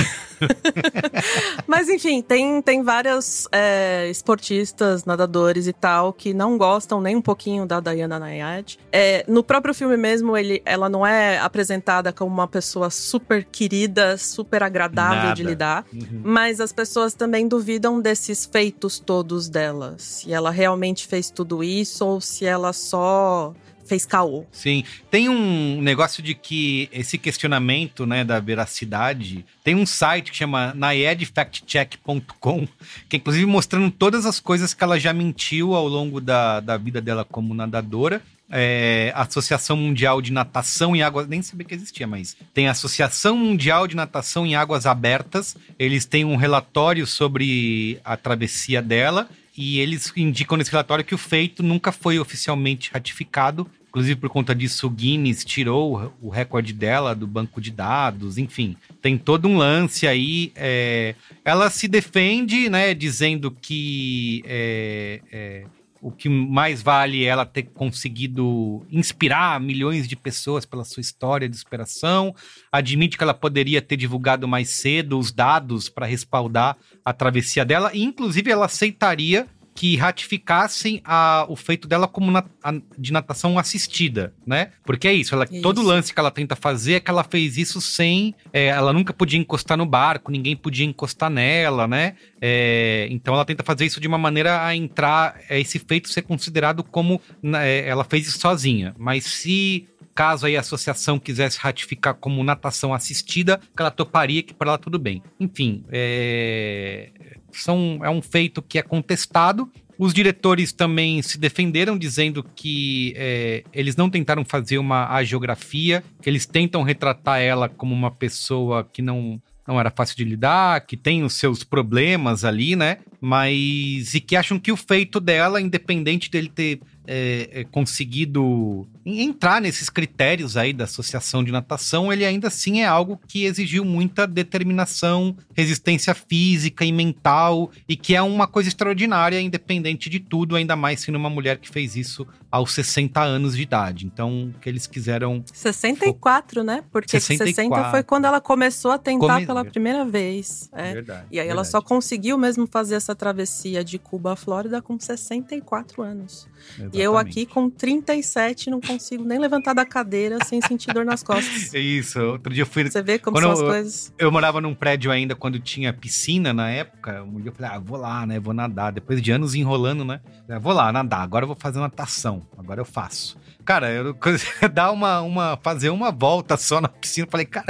Mas 1.66 1.88
enfim, 1.88 2.22
tem, 2.22 2.60
tem 2.62 2.82
várias 2.82 3.46
é, 3.52 4.08
esportistas, 4.10 5.04
nadadores 5.04 5.66
e 5.66 5.72
tal, 5.72 6.12
que 6.12 6.32
não 6.34 6.56
gostam 6.58 7.00
nem 7.00 7.16
um 7.16 7.22
pouquinho 7.22 7.66
da 7.66 7.80
Diana 7.80 8.18
Nayad. 8.18 8.78
É, 8.92 9.24
no 9.28 9.42
próprio 9.42 9.74
filme 9.74 9.96
mesmo, 9.96 10.36
ele, 10.36 10.62
ela 10.64 10.88
não 10.88 11.06
é 11.06 11.38
apresentada 11.38 12.12
como 12.12 12.32
uma 12.32 12.48
pessoa 12.48 12.90
super 12.90 13.44
querida, 13.44 14.16
super 14.18 14.62
agradável 14.62 15.32
de 15.34 15.42
Nada. 15.42 15.50
lidar. 15.50 15.84
Uhum. 15.92 16.20
Mas 16.24 16.60
as 16.60 16.72
pessoas 16.72 17.14
também 17.14 17.46
duvidam 17.46 18.00
desses 18.00 18.46
feitos 18.50 18.98
todos 19.10 19.48
dela. 19.48 19.96
Se 19.98 20.32
ela 20.32 20.52
realmente 20.52 21.04
fez 21.04 21.32
tudo 21.32 21.64
isso 21.64 22.06
ou 22.06 22.20
se 22.20 22.44
ela 22.44 22.72
só 22.72 23.52
fez 23.84 24.06
caô. 24.06 24.46
Sim, 24.52 24.84
tem 25.10 25.28
um 25.28 25.82
negócio 25.82 26.22
de 26.22 26.32
que 26.32 26.88
esse 26.92 27.18
questionamento, 27.18 28.06
né, 28.06 28.22
da 28.22 28.38
veracidade, 28.38 29.44
tem 29.64 29.74
um 29.74 29.84
site 29.84 30.30
que 30.30 30.36
chama 30.36 30.72
naedfactcheck.com, 30.74 32.68
que 33.08 33.16
é 33.16 33.18
inclusive 33.18 33.46
mostrando 33.46 33.90
todas 33.90 34.24
as 34.26 34.38
coisas 34.38 34.72
que 34.72 34.84
ela 34.84 34.96
já 34.96 35.12
mentiu 35.12 35.74
ao 35.74 35.88
longo 35.88 36.20
da, 36.20 36.60
da 36.60 36.76
vida 36.76 37.00
dela 37.00 37.24
como 37.24 37.52
nadadora. 37.52 38.22
É, 38.50 39.12
Associação 39.14 39.76
Mundial 39.76 40.20
de 40.20 40.32
Natação 40.32 40.96
em 40.96 41.02
Águas, 41.02 41.28
nem 41.28 41.40
sabia 41.40 41.66
que 41.66 41.74
existia, 41.74 42.06
mas 42.06 42.36
tem 42.52 42.66
a 42.66 42.72
Associação 42.72 43.36
Mundial 43.36 43.86
de 43.86 43.94
Natação 43.94 44.44
em 44.44 44.56
Águas 44.56 44.86
Abertas. 44.86 45.56
Eles 45.78 46.04
têm 46.04 46.24
um 46.24 46.36
relatório 46.36 47.06
sobre 47.06 48.00
a 48.04 48.16
travessia 48.16 48.82
dela 48.82 49.28
e 49.56 49.78
eles 49.78 50.12
indicam 50.16 50.56
nesse 50.56 50.70
relatório 50.70 51.04
que 51.04 51.14
o 51.14 51.18
feito 51.18 51.62
nunca 51.62 51.92
foi 51.92 52.18
oficialmente 52.18 52.90
ratificado. 52.92 53.70
Inclusive, 53.90 54.20
por 54.20 54.30
conta 54.30 54.54
disso, 54.54 54.86
o 54.86 54.90
Guinness 54.90 55.44
tirou 55.44 56.14
o 56.22 56.28
recorde 56.28 56.72
dela 56.72 57.12
do 57.12 57.26
banco 57.26 57.60
de 57.60 57.72
dados, 57.72 58.38
enfim. 58.38 58.76
Tem 59.02 59.18
todo 59.18 59.48
um 59.48 59.56
lance 59.56 60.06
aí. 60.06 60.52
É... 60.54 61.16
Ela 61.44 61.68
se 61.68 61.88
defende, 61.88 62.68
né, 62.70 62.94
dizendo 62.94 63.50
que 63.50 64.44
é, 64.46 65.20
é, 65.32 65.64
o 66.00 66.10
que 66.10 66.28
mais 66.28 66.82
vale 66.82 67.24
é 67.24 67.28
ela 67.28 67.44
ter 67.44 67.64
conseguido 67.64 68.86
inspirar 68.90 69.60
milhões 69.60 70.08
de 70.08 70.16
pessoas 70.16 70.64
pela 70.64 70.84
sua 70.84 71.00
história 71.00 71.48
de 71.48 71.56
superação. 71.56 72.34
Admite 72.72 73.18
que 73.18 73.22
ela 73.22 73.34
poderia 73.34 73.82
ter 73.82 73.96
divulgado 73.96 74.48
mais 74.48 74.70
cedo 74.70 75.18
os 75.18 75.30
dados 75.30 75.88
para 75.88 76.06
respaldar 76.06 76.76
a 77.04 77.12
travessia 77.12 77.64
dela. 77.64 77.90
E, 77.92 78.02
inclusive, 78.02 78.50
ela 78.50 78.64
aceitaria 78.64 79.46
que 79.80 79.96
ratificassem 79.96 81.00
a, 81.06 81.46
o 81.48 81.56
feito 81.56 81.88
dela 81.88 82.06
como 82.06 82.30
na, 82.30 82.44
a, 82.62 82.74
de 82.98 83.10
natação 83.10 83.58
assistida, 83.58 84.34
né? 84.46 84.72
Porque 84.84 85.08
é 85.08 85.14
isso, 85.14 85.34
ela, 85.34 85.46
isso. 85.50 85.62
todo 85.62 85.80
lance 85.80 86.12
que 86.12 86.20
ela 86.20 86.30
tenta 86.30 86.54
fazer 86.54 86.92
é 86.96 87.00
que 87.00 87.10
ela 87.10 87.24
fez 87.24 87.56
isso 87.56 87.80
sem. 87.80 88.34
É, 88.52 88.66
ela 88.66 88.92
nunca 88.92 89.14
podia 89.14 89.38
encostar 89.38 89.78
no 89.78 89.86
barco, 89.86 90.30
ninguém 90.30 90.54
podia 90.54 90.84
encostar 90.84 91.30
nela, 91.30 91.88
né? 91.88 92.14
É, 92.42 93.08
então 93.10 93.32
ela 93.32 93.44
tenta 93.46 93.64
fazer 93.64 93.86
isso 93.86 94.02
de 94.02 94.06
uma 94.06 94.18
maneira 94.18 94.66
a 94.66 94.76
entrar, 94.76 95.40
é, 95.48 95.58
esse 95.58 95.78
feito 95.78 96.10
ser 96.10 96.20
considerado 96.22 96.84
como. 96.84 97.18
É, 97.42 97.88
ela 97.88 98.04
fez 98.04 98.28
isso 98.28 98.38
sozinha. 98.38 98.94
Mas 98.98 99.24
se 99.24 99.88
caso 100.14 100.44
aí 100.44 100.58
a 100.58 100.60
associação 100.60 101.18
quisesse 101.18 101.58
ratificar 101.58 102.12
como 102.12 102.44
natação 102.44 102.92
assistida, 102.92 103.58
que 103.74 103.80
ela 103.80 103.90
toparia 103.90 104.42
que 104.42 104.52
para 104.52 104.72
ela 104.72 104.78
tudo 104.78 104.98
bem. 104.98 105.22
Enfim, 105.40 105.86
é 105.90 107.08
são, 107.52 108.00
é 108.02 108.10
um 108.10 108.22
feito 108.22 108.62
que 108.62 108.78
é 108.78 108.82
contestado. 108.82 109.70
Os 109.98 110.14
diretores 110.14 110.72
também 110.72 111.20
se 111.20 111.38
defenderam, 111.38 111.98
dizendo 111.98 112.42
que 112.42 113.12
é, 113.16 113.64
eles 113.72 113.96
não 113.96 114.08
tentaram 114.08 114.44
fazer 114.44 114.78
uma 114.78 115.08
agiografia, 115.10 116.02
que 116.22 116.30
eles 116.30 116.46
tentam 116.46 116.82
retratar 116.82 117.40
ela 117.40 117.68
como 117.68 117.94
uma 117.94 118.10
pessoa 118.10 118.88
que 118.90 119.02
não, 119.02 119.40
não 119.66 119.78
era 119.78 119.90
fácil 119.90 120.16
de 120.16 120.24
lidar, 120.24 120.86
que 120.86 120.96
tem 120.96 121.22
os 121.22 121.34
seus 121.34 121.62
problemas 121.62 122.44
ali, 122.44 122.74
né? 122.74 122.98
Mas. 123.20 124.14
e 124.14 124.20
que 124.20 124.36
acham 124.36 124.58
que 124.58 124.72
o 124.72 124.76
feito 124.76 125.20
dela, 125.20 125.60
independente 125.60 126.30
dele 126.30 126.48
ter 126.48 126.80
é, 127.12 127.48
é, 127.52 127.64
conseguido 127.64 128.86
entrar 129.04 129.60
nesses 129.60 129.90
critérios 129.90 130.56
aí 130.56 130.72
da 130.72 130.84
associação 130.84 131.42
de 131.42 131.50
natação, 131.50 132.12
ele 132.12 132.24
ainda 132.24 132.46
assim 132.46 132.82
é 132.82 132.86
algo 132.86 133.20
que 133.26 133.46
exigiu 133.46 133.84
muita 133.84 134.28
determinação, 134.28 135.36
resistência 135.52 136.14
física 136.14 136.84
e 136.84 136.92
mental, 136.92 137.72
e 137.88 137.96
que 137.96 138.14
é 138.14 138.22
uma 138.22 138.46
coisa 138.46 138.68
extraordinária, 138.68 139.40
independente 139.40 140.08
de 140.08 140.20
tudo, 140.20 140.54
ainda 140.54 140.76
mais 140.76 141.00
sendo 141.00 141.18
uma 141.18 141.28
mulher 141.28 141.58
que 141.58 141.68
fez 141.68 141.96
isso 141.96 142.24
aos 142.50 142.72
60 142.72 143.20
anos 143.20 143.56
de 143.56 143.62
idade. 143.62 144.06
Então, 144.06 144.52
que 144.60 144.68
eles 144.68 144.86
quiseram. 144.86 145.42
64, 145.52 146.64
né? 146.64 146.82
Porque 146.90 147.20
64. 147.20 147.54
60 147.54 147.90
foi 147.90 148.02
quando 148.02 148.24
ela 148.24 148.40
começou 148.40 148.90
a 148.90 148.98
tentar 148.98 149.34
Come... 149.34 149.46
pela 149.46 149.64
primeira 149.64 150.04
vez. 150.04 150.68
É. 150.72 150.94
Verdade. 150.94 151.26
E 151.30 151.38
aí 151.38 151.46
verdade. 151.46 151.50
ela 151.50 151.64
só 151.64 151.80
conseguiu 151.80 152.36
mesmo 152.36 152.66
fazer 152.66 152.96
essa 152.96 153.14
travessia 153.14 153.84
de 153.84 153.98
Cuba 153.98 154.32
à 154.32 154.36
Flórida 154.36 154.82
com 154.82 154.98
64 154.98 156.02
anos. 156.02 156.48
Exatamente. 156.74 156.96
E 156.96 157.00
eu 157.00 157.16
aqui 157.16 157.46
com 157.46 157.70
37 157.70 158.70
não 158.70 158.80
consigo 158.80 159.24
nem 159.24 159.38
levantar 159.38 159.74
da 159.74 159.84
cadeira 159.84 160.38
sem 160.44 160.60
sentir 160.60 160.92
dor 160.92 161.04
nas 161.04 161.22
costas. 161.22 161.72
É 161.74 161.78
isso. 161.80 162.20
Outro 162.20 162.52
dia 162.52 162.62
eu 162.62 162.66
fui. 162.66 162.90
Você 162.90 163.02
vê 163.02 163.18
como 163.18 163.36
quando 163.36 163.42
são 163.44 163.52
eu, 163.52 163.56
as 163.56 163.74
coisas. 163.74 164.14
Eu 164.18 164.32
morava 164.32 164.60
num 164.60 164.74
prédio 164.74 165.10
ainda 165.10 165.34
quando 165.34 165.60
tinha 165.60 165.92
piscina 165.92 166.52
na 166.52 166.70
época. 166.70 167.22
Um 167.22 167.40
dia 167.40 167.50
eu 167.50 167.54
falei, 167.54 167.76
ah, 167.76 167.78
vou 167.78 167.96
lá, 167.96 168.26
né? 168.26 168.40
Vou 168.40 168.52
nadar. 168.52 168.92
Depois 168.92 169.22
de 169.22 169.30
anos 169.30 169.54
enrolando, 169.54 170.04
né? 170.04 170.20
Eu 170.48 170.60
vou 170.60 170.72
lá 170.72 170.92
nadar. 170.92 171.22
Agora 171.22 171.44
eu 171.44 171.48
vou 171.48 171.56
fazer 171.56 171.78
natação. 171.78 172.39
Agora 172.56 172.80
eu 172.80 172.84
faço. 172.84 173.36
Cara, 173.64 173.90
eu 173.90 174.16
dar 174.72 174.90
uma, 174.90 175.20
uma 175.20 175.58
fazer 175.62 175.90
uma 175.90 176.10
volta 176.10 176.56
só 176.56 176.80
na 176.80 176.88
piscina, 176.88 177.26
eu 177.26 177.30
falei, 177.30 177.46
cara, 177.46 177.66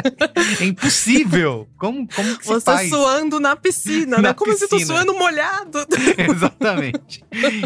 é 0.60 0.64
impossível. 0.64 1.68
Como 1.76 2.06
como 2.08 2.38
que 2.38 2.46
Você 2.46 2.60
faz? 2.60 2.88
suando 2.88 3.40
na 3.40 3.56
piscina, 3.56 4.16
na 4.16 4.22
né? 4.28 4.34
Como 4.34 4.52
piscina. 4.52 4.68
se 4.68 4.86
tu 4.86 4.86
suando 4.86 5.14
molhado. 5.14 5.86
Exatamente. 6.16 7.22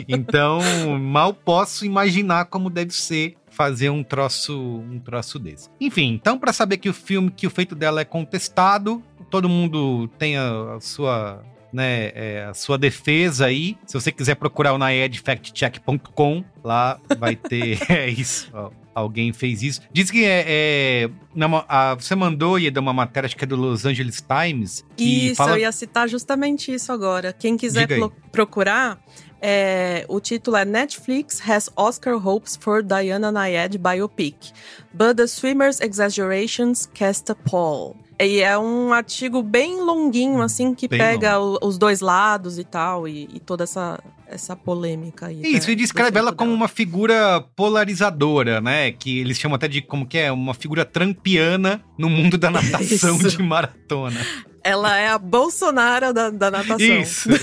Então, 0.08 0.60
mal 0.98 1.34
posso 1.34 1.84
imaginar 1.84 2.46
como 2.46 2.70
deve 2.70 2.92
ser 2.92 3.36
fazer 3.50 3.88
um 3.90 4.02
troço 4.02 4.58
um 4.58 4.98
troço 4.98 5.38
desse. 5.38 5.68
Enfim, 5.80 6.12
então 6.12 6.38
para 6.38 6.52
saber 6.52 6.78
que 6.78 6.88
o 6.88 6.94
filme 6.94 7.30
que 7.30 7.46
o 7.46 7.50
feito 7.50 7.74
dela 7.74 8.00
é 8.00 8.04
contestado, 8.04 9.02
todo 9.30 9.48
mundo 9.48 10.08
tem 10.18 10.36
a, 10.36 10.74
a 10.74 10.80
sua 10.80 11.42
né, 11.74 12.12
é, 12.14 12.46
a 12.48 12.54
sua 12.54 12.78
defesa 12.78 13.46
aí. 13.46 13.76
Se 13.84 13.94
você 13.94 14.12
quiser 14.12 14.36
procurar 14.36 14.72
o 14.72 14.78
naedfactcheck.com, 14.78 16.44
lá 16.62 17.00
vai 17.18 17.34
ter. 17.34 17.80
é 17.90 18.08
isso. 18.08 18.48
Ó, 18.54 18.70
alguém 18.94 19.32
fez 19.32 19.60
isso. 19.60 19.80
Diz 19.92 20.08
que 20.08 20.24
é. 20.24 20.44
é 20.46 21.10
na, 21.34 21.64
a, 21.68 21.94
você 21.94 22.14
mandou, 22.14 22.60
Ieda, 22.60 22.78
uma 22.78 22.92
matéria, 22.92 23.26
acho 23.26 23.36
que 23.36 23.42
é 23.42 23.46
do 23.46 23.56
Los 23.56 23.84
Angeles 23.84 24.22
Times. 24.22 24.84
isso, 24.96 25.34
fala... 25.34 25.56
eu 25.56 25.62
ia 25.62 25.72
citar 25.72 26.08
justamente 26.08 26.72
isso 26.72 26.92
agora. 26.92 27.32
Quem 27.32 27.56
quiser 27.56 27.88
procurar. 28.30 29.02
É, 29.46 30.06
o 30.08 30.20
título 30.20 30.56
é 30.56 30.64
Netflix 30.64 31.38
has 31.46 31.68
Oscar 31.76 32.14
hopes 32.14 32.56
for 32.56 32.82
Diana 32.82 33.30
Nayed 33.30 33.78
biopic, 33.78 34.54
but 34.90 35.18
the 35.18 35.26
swimmer's 35.26 35.80
exaggerations 35.82 36.88
cast 36.94 37.30
a 37.30 37.34
pall. 37.34 37.94
E 38.20 38.40
é 38.40 38.56
um 38.56 38.92
artigo 38.92 39.42
bem 39.42 39.80
longuinho, 39.80 40.40
assim, 40.40 40.74
que 40.74 40.86
bem 40.86 40.98
pega 40.98 41.38
os 41.38 41.76
dois 41.76 42.00
lados 42.00 42.58
e 42.58 42.64
tal, 42.64 43.08
e, 43.08 43.28
e, 43.32 43.40
toda 43.40 43.64
essa, 43.64 43.98
essa 44.28 44.54
polêmica 44.54 45.26
aí. 45.26 45.42
Isso, 45.42 45.70
e 45.70 45.74
descreve 45.74 46.18
ela 46.18 46.32
como 46.32 46.52
uma 46.52 46.68
figura 46.68 47.40
polarizadora, 47.56 48.60
né? 48.60 48.92
Que 48.92 49.18
eles 49.18 49.38
chamam 49.38 49.56
até 49.56 49.66
de 49.66 49.82
como 49.82 50.06
que 50.06 50.18
é, 50.18 50.30
uma 50.30 50.54
figura 50.54 50.84
trampiana 50.84 51.82
no 51.98 52.08
mundo 52.08 52.38
da 52.38 52.50
natação 52.50 53.18
de 53.18 53.42
maratona. 53.42 54.20
Ela 54.62 54.96
é 54.96 55.08
a 55.08 55.18
Bolsonaro 55.18 56.14
da, 56.14 56.30
da 56.30 56.50
natação. 56.50 56.78
Isso. 56.78 57.28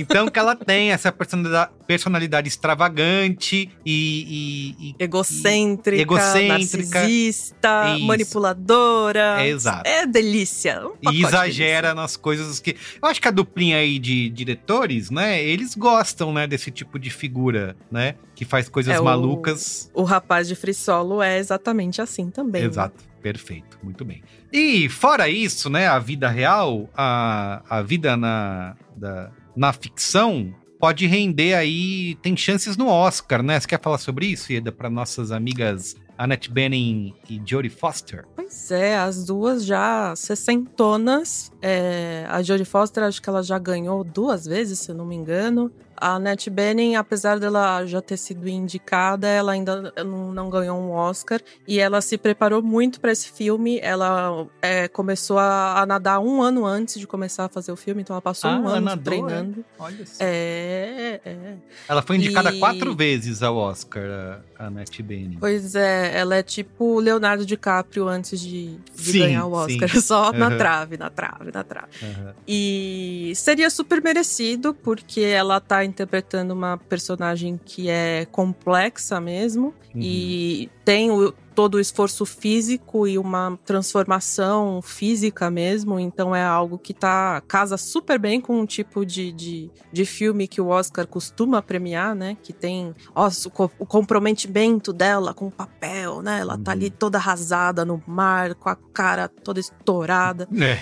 Então 0.00 0.28
que 0.28 0.38
ela 0.38 0.56
tem 0.56 0.92
essa 0.92 1.12
personalidade, 1.12 1.72
personalidade 1.90 2.46
extravagante 2.46 3.68
e, 3.84 4.76
e, 4.78 4.90
e 4.90 4.94
egocêntrica, 4.96 5.98
e 5.98 6.02
egocêntrica, 6.02 7.00
narcisista, 7.00 7.96
isso. 7.96 8.06
manipuladora. 8.06 9.42
É, 9.42 9.48
exato. 9.48 9.90
É 9.90 10.06
delícia. 10.06 10.86
Um 10.86 11.10
e 11.10 11.24
exagera 11.24 11.88
delícia. 11.88 11.94
nas 11.94 12.16
coisas 12.16 12.60
que. 12.60 12.76
Eu 13.02 13.08
acho 13.08 13.20
que 13.20 13.26
a 13.26 13.32
duplinha 13.32 13.78
aí 13.78 13.98
de 13.98 14.28
diretores, 14.28 15.10
né? 15.10 15.42
Eles 15.42 15.74
gostam, 15.74 16.32
né, 16.32 16.46
desse 16.46 16.70
tipo 16.70 16.96
de 16.96 17.10
figura, 17.10 17.76
né? 17.90 18.14
Que 18.36 18.44
faz 18.44 18.68
coisas 18.68 18.94
é, 18.94 19.00
malucas. 19.00 19.90
O, 19.92 20.02
o 20.02 20.04
rapaz 20.04 20.46
de 20.46 20.54
Free 20.54 20.72
Solo 20.72 21.20
é 21.20 21.38
exatamente 21.40 22.00
assim 22.00 22.30
também. 22.30 22.62
Né? 22.62 22.68
Exato. 22.68 23.02
Perfeito, 23.20 23.80
muito 23.82 24.04
bem. 24.04 24.22
E 24.52 24.88
fora 24.88 25.28
isso, 25.28 25.68
né, 25.68 25.88
a 25.88 25.98
vida 25.98 26.28
real, 26.28 26.88
a, 26.96 27.62
a 27.68 27.82
vida 27.82 28.16
na, 28.16 28.76
da, 28.96 29.30
na 29.54 29.72
ficção 29.72 30.54
pode 30.80 31.06
render 31.06 31.54
aí, 31.54 32.16
tem 32.22 32.36
chances 32.36 32.76
no 32.76 32.88
Oscar, 32.88 33.42
né? 33.42 33.60
Você 33.60 33.68
quer 33.68 33.80
falar 33.80 33.98
sobre 33.98 34.26
isso, 34.26 34.50
Ieda, 34.50 34.72
para 34.72 34.88
nossas 34.88 35.30
amigas 35.30 35.94
Annette 36.16 36.50
Bening 36.50 37.14
e 37.28 37.40
Jodie 37.44 37.70
Foster? 37.70 38.24
Pois 38.34 38.70
é, 38.70 38.98
as 38.98 39.24
duas 39.24 39.64
já 39.64 40.14
sessentonas. 40.16 41.52
É, 41.60 42.24
a 42.28 42.42
Jodie 42.42 42.64
Foster, 42.64 43.04
acho 43.04 43.20
que 43.20 43.28
ela 43.28 43.42
já 43.42 43.58
ganhou 43.58 44.02
duas 44.02 44.46
vezes, 44.46 44.78
se 44.80 44.90
eu 44.90 44.94
não 44.94 45.04
me 45.04 45.14
engano. 45.14 45.70
A 46.00 46.14
Annette 46.14 46.48
Bening, 46.48 46.96
apesar 46.96 47.38
dela 47.38 47.84
já 47.84 48.00
ter 48.00 48.16
sido 48.16 48.48
indicada, 48.48 49.28
ela 49.28 49.52
ainda 49.52 49.92
não, 50.04 50.48
ganhou 50.48 50.78
um 50.78 50.92
Oscar. 50.92 51.40
E 51.68 51.78
ela 51.78 52.00
se 52.00 52.16
preparou 52.16 52.62
muito 52.62 53.00
para 53.00 53.12
esse 53.12 53.30
filme. 53.30 53.78
Ela 53.82 54.46
é, 54.62 54.88
começou 54.88 55.38
a, 55.38 55.80
a, 55.80 55.86
nadar 55.86 56.20
um 56.20 56.40
ano 56.40 56.64
antes 56.64 56.98
de 56.98 57.06
começar 57.06 57.44
a 57.44 57.48
fazer 57.48 57.70
o 57.70 57.76
filme, 57.76 58.00
então 58.00 58.14
ela 58.14 58.22
passou 58.22 58.50
ah, 58.50 58.58
um 58.58 58.68
ano 58.68 58.80
nadou, 58.80 59.04
treinando. 59.04 59.60
É? 59.60 59.82
Olha 59.82 60.06
só. 60.06 60.16
É, 60.24 61.20
é. 61.24 61.54
Ela 61.86 62.00
foi 62.00 62.16
indicada 62.16 62.50
e... 62.50 62.58
quatro 62.58 62.96
vezes 62.96 63.42
ao 63.42 63.56
Oscar, 63.56 64.40
a 64.60 64.66
Annette 64.66 65.02
Bening. 65.02 65.38
Pois 65.40 65.74
é, 65.74 66.16
ela 66.16 66.36
é 66.36 66.42
tipo 66.42 66.96
o 66.96 67.00
Leonardo 67.00 67.46
DiCaprio 67.46 68.06
antes 68.06 68.38
de, 68.38 68.76
de 68.94 69.12
sim, 69.12 69.18
ganhar 69.20 69.46
o 69.46 69.52
Oscar. 69.52 69.88
Sim. 69.88 70.00
Só 70.02 70.30
uhum. 70.30 70.38
na 70.38 70.56
trave, 70.56 70.98
na 70.98 71.08
trave, 71.08 71.50
na 71.52 71.64
trave. 71.64 71.88
Uhum. 72.02 72.32
E 72.46 73.32
seria 73.34 73.70
super 73.70 74.02
merecido, 74.02 74.74
porque 74.74 75.22
ela 75.22 75.60
tá 75.60 75.82
interpretando 75.82 76.52
uma 76.52 76.76
personagem 76.76 77.58
que 77.64 77.88
é 77.88 78.26
complexa 78.30 79.18
mesmo. 79.18 79.74
Uhum. 79.94 80.00
E 80.02 80.70
tem 80.84 81.10
o, 81.10 81.32
todo 81.60 81.74
o 81.74 81.80
esforço 81.80 82.24
físico 82.24 83.06
e 83.06 83.18
uma 83.18 83.58
transformação 83.66 84.80
física 84.80 85.50
mesmo. 85.50 86.00
Então 86.00 86.34
é 86.34 86.42
algo 86.42 86.78
que 86.78 86.94
tá 86.94 87.42
casa 87.46 87.76
super 87.76 88.18
bem 88.18 88.40
com 88.40 88.58
um 88.58 88.64
tipo 88.64 89.04
de, 89.04 89.30
de, 89.30 89.70
de 89.92 90.06
filme 90.06 90.48
que 90.48 90.58
o 90.58 90.68
Oscar 90.68 91.06
costuma 91.06 91.60
premiar, 91.60 92.14
né? 92.14 92.34
Que 92.42 92.54
tem 92.54 92.94
ó, 93.14 93.28
o, 93.28 93.70
o 93.78 93.84
comprometimento 93.84 94.90
dela 94.90 95.34
com 95.34 95.48
o 95.48 95.50
papel 95.50 95.99
né? 96.22 96.40
Ela 96.40 96.56
tá 96.58 96.72
ali 96.72 96.90
toda 96.90 97.18
arrasada 97.18 97.84
no 97.84 98.02
mar, 98.06 98.54
com 98.54 98.68
a 98.68 98.76
cara 98.76 99.28
toda 99.28 99.60
estourada. 99.60 100.48
É. 100.60 100.78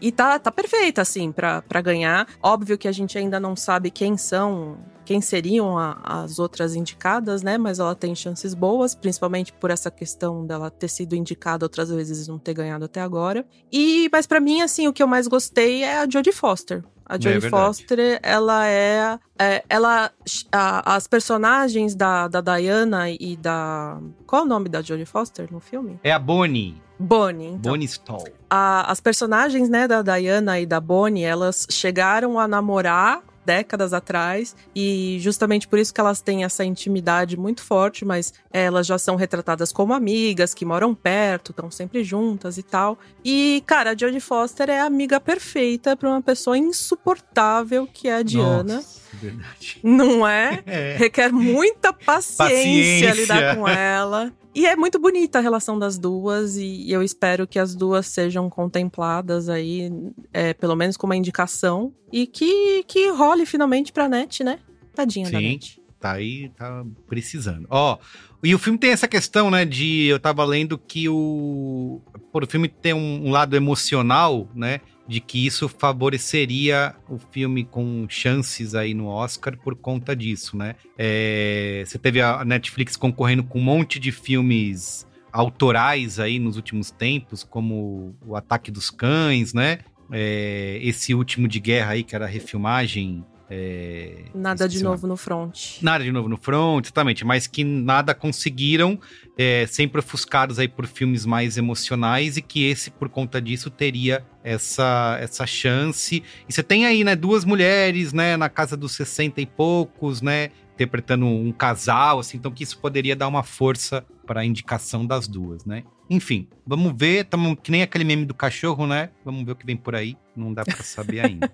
E 0.00 0.10
tá, 0.12 0.38
tá 0.38 0.50
perfeita, 0.50 1.02
assim, 1.02 1.30
pra, 1.32 1.62
pra 1.62 1.80
ganhar. 1.80 2.26
Óbvio 2.42 2.76
que 2.78 2.88
a 2.88 2.92
gente 2.92 3.16
ainda 3.18 3.38
não 3.38 3.54
sabe 3.56 3.90
quem 3.90 4.16
são, 4.16 4.78
quem 5.04 5.20
seriam 5.20 5.78
a- 5.78 6.00
as 6.04 6.38
outras 6.38 6.74
indicadas, 6.74 7.42
né? 7.42 7.56
Mas 7.58 7.78
ela 7.78 7.94
tem 7.94 8.14
chances 8.14 8.52
boas, 8.54 8.94
principalmente 8.94 9.52
por 9.52 9.70
essa 9.70 9.90
questão 9.90 10.44
dela 10.46 10.70
ter 10.70 10.88
sido 10.88 11.14
indicada 11.14 11.64
outras 11.64 11.88
vezes 11.90 12.26
e 12.26 12.30
não 12.30 12.38
ter 12.38 12.54
ganhado 12.54 12.84
até 12.84 13.00
agora. 13.00 13.44
E, 13.72 14.08
mas 14.12 14.26
pra 14.26 14.40
mim, 14.40 14.60
assim, 14.60 14.88
o 14.88 14.92
que 14.92 15.02
eu 15.02 15.06
mais 15.08 15.26
gostei 15.28 15.82
é 15.84 15.98
a 15.98 16.08
Jodie 16.08 16.32
Foster. 16.32 16.82
A 17.14 17.18
Jodie 17.18 17.38
verdade. 17.40 17.50
Foster, 17.66 18.20
ela 18.22 18.66
é, 18.66 19.18
é- 19.38 19.64
ela 19.68 20.10
a- 20.50 20.94
as 20.96 21.06
personagens 21.06 21.94
da, 21.94 22.26
da 22.28 22.40
Diana 22.40 23.10
e 23.10 23.36
da 23.36 23.98
qual 24.26 24.42
é 24.42 24.44
o 24.44 24.48
nome 24.48 24.68
da 24.68 24.80
Jodie 24.80 25.04
Foster 25.04 25.46
no 25.50 25.60
filme? 25.60 25.98
É 26.02 26.10
a 26.12 26.18
Bonnie. 26.18 26.80
Bonnie. 26.98 27.48
Então 27.54 27.72
Bonnie 27.72 27.86
Stoll. 27.86 28.28
a- 28.48 28.90
as 28.90 29.00
personagens, 29.00 29.68
né, 29.68 29.86
da 29.88 30.00
Diana 30.02 30.58
e 30.60 30.64
da 30.66 30.80
Bonnie, 30.80 31.24
elas 31.24 31.66
chegaram 31.70 32.38
a 32.38 32.46
namorar 32.48 33.20
décadas 33.44 33.92
atrás 33.92 34.54
e 34.74 35.18
justamente 35.20 35.66
por 35.68 35.78
isso 35.78 35.92
que 35.92 36.00
elas 36.00 36.20
têm 36.20 36.44
essa 36.44 36.64
intimidade 36.64 37.36
muito 37.36 37.62
forte, 37.62 38.04
mas 38.04 38.32
elas 38.50 38.86
já 38.86 38.98
são 38.98 39.16
retratadas 39.16 39.72
como 39.72 39.92
amigas, 39.92 40.54
que 40.54 40.64
moram 40.64 40.94
perto, 40.94 41.50
estão 41.50 41.70
sempre 41.70 42.04
juntas 42.04 42.58
e 42.58 42.62
tal. 42.62 42.98
E, 43.24 43.62
cara, 43.66 43.90
a 43.90 43.96
Jodie 43.96 44.20
Foster 44.20 44.70
é 44.70 44.80
a 44.80 44.86
amiga 44.86 45.20
perfeita 45.20 45.96
para 45.96 46.08
uma 46.08 46.22
pessoa 46.22 46.56
insuportável 46.56 47.86
que 47.86 48.08
é 48.08 48.16
a 48.16 48.22
Diana. 48.22 48.76
Nossa, 48.76 49.01
verdade. 49.22 49.78
Não 49.82 50.26
é? 50.26 50.62
É. 50.66 50.96
Requer 50.96 51.32
muita 51.32 51.92
paciência, 51.92 53.08
Paciência. 53.08 53.12
lidar 53.12 53.56
com 53.56 53.68
ela. 53.68 54.32
E 54.54 54.66
é 54.66 54.76
muito 54.76 54.98
bonita 54.98 55.38
a 55.38 55.42
relação 55.42 55.78
das 55.78 55.98
duas, 55.98 56.56
e 56.56 56.90
eu 56.90 57.02
espero 57.02 57.46
que 57.46 57.58
as 57.58 57.74
duas 57.74 58.06
sejam 58.06 58.50
contempladas 58.50 59.48
aí, 59.48 59.90
é, 60.32 60.52
pelo 60.52 60.76
menos 60.76 60.96
com 60.96 61.06
uma 61.06 61.16
indicação, 61.16 61.92
e 62.12 62.26
que, 62.26 62.84
que 62.84 63.08
role 63.08 63.46
finalmente 63.46 63.92
pra 63.92 64.08
net, 64.08 64.44
né? 64.44 64.58
Tadinha 64.94 65.30
da 65.30 65.38
Sim. 65.38 65.52
net. 65.52 65.80
Tá 65.98 66.12
aí, 66.12 66.50
tá 66.50 66.84
precisando. 67.06 67.66
Ó, 67.70 67.96
e 68.42 68.54
o 68.54 68.58
filme 68.58 68.78
tem 68.78 68.90
essa 68.90 69.06
questão, 69.08 69.50
né, 69.50 69.64
de... 69.64 70.06
Eu 70.06 70.18
tava 70.18 70.44
lendo 70.44 70.76
que 70.76 71.08
o... 71.08 72.00
Por 72.32 72.42
o 72.42 72.46
filme 72.46 72.68
tem 72.68 72.92
um, 72.92 73.28
um 73.28 73.30
lado 73.30 73.56
emocional, 73.56 74.48
né, 74.54 74.80
de 75.06 75.20
que 75.20 75.44
isso 75.44 75.68
favoreceria 75.68 76.94
o 77.08 77.18
filme 77.18 77.64
com 77.64 78.06
chances 78.08 78.74
aí 78.74 78.94
no 78.94 79.06
Oscar 79.06 79.56
por 79.58 79.74
conta 79.74 80.14
disso, 80.14 80.56
né? 80.56 80.76
É, 80.96 81.82
você 81.84 81.98
teve 81.98 82.20
a 82.20 82.44
Netflix 82.44 82.96
concorrendo 82.96 83.44
com 83.44 83.58
um 83.58 83.62
monte 83.62 83.98
de 83.98 84.12
filmes 84.12 85.06
autorais 85.32 86.18
aí 86.18 86.38
nos 86.38 86.56
últimos 86.56 86.90
tempos, 86.90 87.42
como 87.42 88.14
O 88.24 88.36
Ataque 88.36 88.70
dos 88.70 88.90
Cães, 88.90 89.52
né? 89.52 89.80
É, 90.10 90.78
esse 90.82 91.14
último 91.14 91.48
de 91.48 91.58
guerra 91.58 91.92
aí, 91.92 92.02
que 92.02 92.14
era 92.14 92.26
a 92.26 92.28
refilmagem... 92.28 93.24
é, 93.54 94.24
Nada 94.34 94.66
de 94.66 94.82
novo 94.82 95.06
no 95.06 95.14
front. 95.14 95.82
Nada 95.82 96.02
de 96.02 96.10
novo 96.10 96.26
no 96.26 96.38
front, 96.38 96.86
exatamente, 96.86 97.22
mas 97.22 97.46
que 97.46 97.62
nada 97.62 98.14
conseguiram, 98.14 98.98
é, 99.36 99.66
sempre 99.66 99.98
ofuscados 99.98 100.58
aí 100.58 100.66
por 100.66 100.86
filmes 100.86 101.26
mais 101.26 101.58
emocionais 101.58 102.38
e 102.38 102.42
que 102.42 102.64
esse, 102.64 102.90
por 102.90 103.10
conta 103.10 103.42
disso, 103.42 103.68
teria 103.68 104.24
essa, 104.42 105.18
essa 105.20 105.46
chance. 105.46 106.22
E 106.48 106.52
você 106.52 106.62
tem 106.62 106.86
aí, 106.86 107.04
né, 107.04 107.14
duas 107.14 107.44
mulheres, 107.44 108.14
né, 108.14 108.38
na 108.38 108.48
casa 108.48 108.74
dos 108.74 108.92
60 108.92 109.42
e 109.42 109.44
poucos, 109.44 110.22
né, 110.22 110.48
interpretando 110.72 111.26
um 111.26 111.52
casal, 111.52 112.20
assim, 112.20 112.38
então 112.38 112.50
que 112.50 112.64
isso 112.64 112.78
poderia 112.78 113.14
dar 113.14 113.28
uma 113.28 113.42
força 113.42 114.02
para 114.26 114.40
a 114.40 114.46
indicação 114.46 115.04
das 115.04 115.28
duas, 115.28 115.66
né. 115.66 115.84
Enfim, 116.12 116.46
vamos 116.66 116.92
ver, 116.94 117.24
tamo 117.24 117.56
que 117.56 117.70
nem 117.70 117.80
aquele 117.80 118.04
meme 118.04 118.26
do 118.26 118.34
cachorro, 118.34 118.86
né, 118.86 119.08
vamos 119.24 119.46
ver 119.46 119.52
o 119.52 119.56
que 119.56 119.64
vem 119.64 119.78
por 119.78 119.94
aí, 119.94 120.14
não 120.36 120.52
dá 120.52 120.62
para 120.62 120.82
saber 120.82 121.20
ainda. 121.20 121.50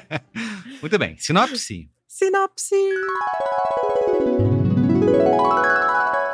Muito 0.80 0.98
bem, 0.98 1.18
sinopse. 1.18 1.90
Sinopse! 2.08 2.74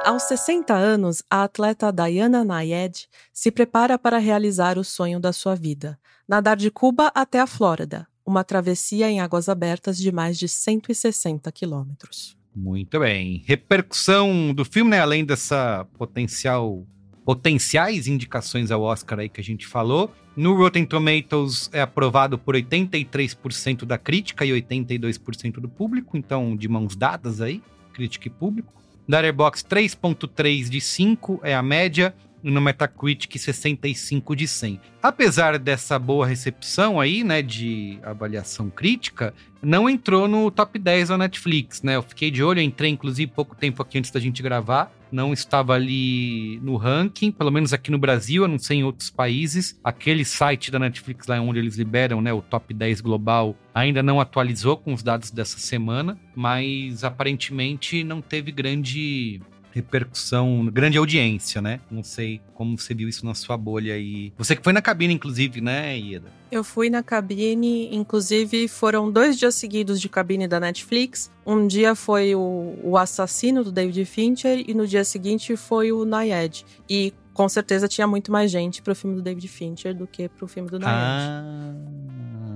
Aos 0.05 0.23
60 0.29 0.73
anos, 0.73 1.25
a 1.29 1.43
atleta 1.43 1.93
Diana 1.93 2.45
Nayed 2.45 3.09
se 3.33 3.51
prepara 3.51 3.99
para 3.99 4.19
realizar 4.19 4.79
o 4.79 4.85
sonho 4.85 5.19
da 5.19 5.33
sua 5.33 5.57
vida: 5.57 5.99
nadar 6.29 6.57
de 6.57 6.71
Cuba 6.71 7.11
até 7.13 7.41
a 7.41 7.49
Flórida, 7.49 8.07
uma 8.25 8.45
travessia 8.45 9.11
em 9.11 9.19
águas 9.19 9.49
abertas 9.49 9.99
de 9.99 10.13
mais 10.13 10.39
de 10.39 10.47
160 10.47 11.51
quilômetros. 11.51 12.39
Muito 12.55 13.01
bem. 13.01 13.43
Repercussão 13.45 14.55
do 14.55 14.65
filme, 14.65 14.93
né? 14.93 15.01
Além 15.01 15.25
dessa 15.25 15.85
potencial 15.99 16.87
potenciais 17.31 18.09
indicações 18.09 18.73
ao 18.73 18.83
Oscar 18.83 19.21
aí 19.21 19.29
que 19.29 19.41
a 19.41 19.45
gente 19.45 19.65
falou. 19.65 20.13
No 20.35 20.57
Rotten 20.57 20.85
Tomatoes 20.85 21.71
é 21.73 21.81
aprovado 21.81 22.37
por 22.37 22.57
83% 22.57 23.85
da 23.85 23.97
crítica 23.97 24.45
e 24.45 24.51
82% 24.51 25.61
do 25.61 25.69
público, 25.69 26.17
então 26.17 26.57
de 26.57 26.67
mãos 26.69 26.97
dadas 26.97 27.41
aí, 27.41 27.63
crítica 27.93 28.27
e 28.27 28.31
público. 28.33 28.73
Letterboxd 29.09 29.69
3.3 29.69 30.69
de 30.69 30.81
5 30.81 31.41
é 31.45 31.55
a 31.55 31.63
média 31.63 32.13
no 32.43 32.61
Metacritic 32.61 33.39
65 33.39 34.35
de 34.37 34.47
100. 34.47 34.81
Apesar 35.03 35.59
dessa 35.59 35.99
boa 35.99 36.27
recepção 36.27 37.01
aí, 37.01 37.25
né, 37.25 37.43
de 37.43 37.99
avaliação 38.03 38.69
crítica, 38.69 39.33
não 39.63 39.89
entrou 39.89 40.27
no 40.27 40.51
top 40.51 40.79
10 40.79 41.09
da 41.09 41.19
Netflix, 41.19 41.83
né? 41.83 41.97
Eu 41.97 42.03
fiquei 42.03 42.31
de 42.31 42.43
olho, 42.43 42.61
entrei 42.61 42.91
inclusive 42.91 43.31
pouco 43.31 43.55
tempo 43.55 43.83
aqui 43.83 43.99
antes 43.99 44.11
da 44.11 44.21
gente 44.21 44.43
gravar, 44.43 44.93
não 45.13 45.33
estava 45.33 45.75
ali 45.75 46.59
no 46.63 46.77
ranking, 46.77 47.31
pelo 47.31 47.51
menos 47.51 47.73
aqui 47.73 47.91
no 47.91 47.99
Brasil, 47.99 48.43
eu 48.43 48.49
não 48.49 48.59
sei 48.59 48.79
em 48.79 48.85
outros 48.85 49.11
países. 49.11 49.79
Aquele 49.83 50.25
site 50.25 50.71
da 50.71 50.79
Netflix 50.79 51.27
lá 51.27 51.41
onde 51.41 51.59
eles 51.59 51.77
liberam, 51.77 52.21
né, 52.21 52.33
o 52.33 52.41
top 52.41 52.73
10 52.73 53.01
global, 53.01 53.57
ainda 53.75 54.03
não 54.03 54.21
atualizou 54.21 54.77
com 54.77 54.93
os 54.93 55.03
dados 55.03 55.31
dessa 55.31 55.59
semana, 55.59 56.19
mas 56.35 57.05
aparentemente 57.05 58.05
não 58.05 58.21
teve 58.21 58.53
grande 58.53 59.41
repercussão, 59.81 60.67
grande 60.67 60.99
audiência, 60.99 61.61
né? 61.61 61.81
Não 61.91 62.03
sei 62.03 62.41
como 62.55 62.79
você 62.79 62.95
viu 62.95 63.09
isso 63.09 63.25
na 63.25 63.35
sua 63.35 63.57
bolha 63.57 63.95
aí. 63.95 64.33
Você 64.37 64.55
que 64.55 64.63
foi 64.63 64.73
na 64.73 64.83
cabine, 64.83 65.15
inclusive, 65.15 65.61
né, 65.61 65.99
Ieda? 65.99 66.29
Eu 66.51 66.63
fui 66.63 66.91
na 66.91 67.03
cabine, 67.03 67.95
inclusive 67.95 68.69
foram 68.69 69.11
dois 69.11 69.39
dias 69.39 69.55
seguidos 69.55 70.01
de 70.01 70.09
cabine 70.09 70.47
da 70.47 70.61
Netflix. 70.61 71.31
Um 71.47 71.67
dia 71.67 71.95
foi 71.95 72.35
o, 72.35 72.79
o 72.83 72.97
assassino 72.97 73.65
do 73.65 73.73
David 73.73 74.05
Fincher 74.05 74.65
e 74.67 74.75
no 74.75 74.87
dia 74.87 75.05
seguinte 75.05 75.57
foi 75.57 75.93
o 75.93 76.05
Nayed. 76.05 76.65
E 76.89 77.13
com 77.33 77.49
certeza 77.49 77.89
tinha 77.89 78.07
muito 78.07 78.31
mais 78.31 78.51
gente 78.51 78.83
pro 78.83 78.95
filme 78.95 79.17
do 79.17 79.23
David 79.23 79.49
Fincher 79.49 79.95
do 79.95 80.07
que 80.07 80.29
pro 80.29 80.47
filme 80.47 80.69
do 80.69 80.79
Nayed. 80.79 80.95
Ah, 80.95 81.75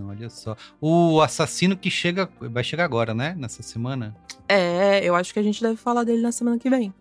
olha 0.08 0.28
só. 0.28 0.56
O 0.80 1.20
assassino 1.22 1.76
que 1.76 1.90
chega, 1.90 2.28
vai 2.40 2.64
chegar 2.64 2.84
agora, 2.84 3.14
né? 3.14 3.34
Nessa 3.38 3.62
semana. 3.62 4.14
É, 4.48 5.02
eu 5.04 5.14
acho 5.14 5.32
que 5.32 5.38
a 5.38 5.42
gente 5.42 5.62
deve 5.62 5.76
falar 5.76 6.04
dele 6.04 6.20
na 6.20 6.32
semana 6.32 6.58
que 6.58 6.68
vem. 6.68 6.92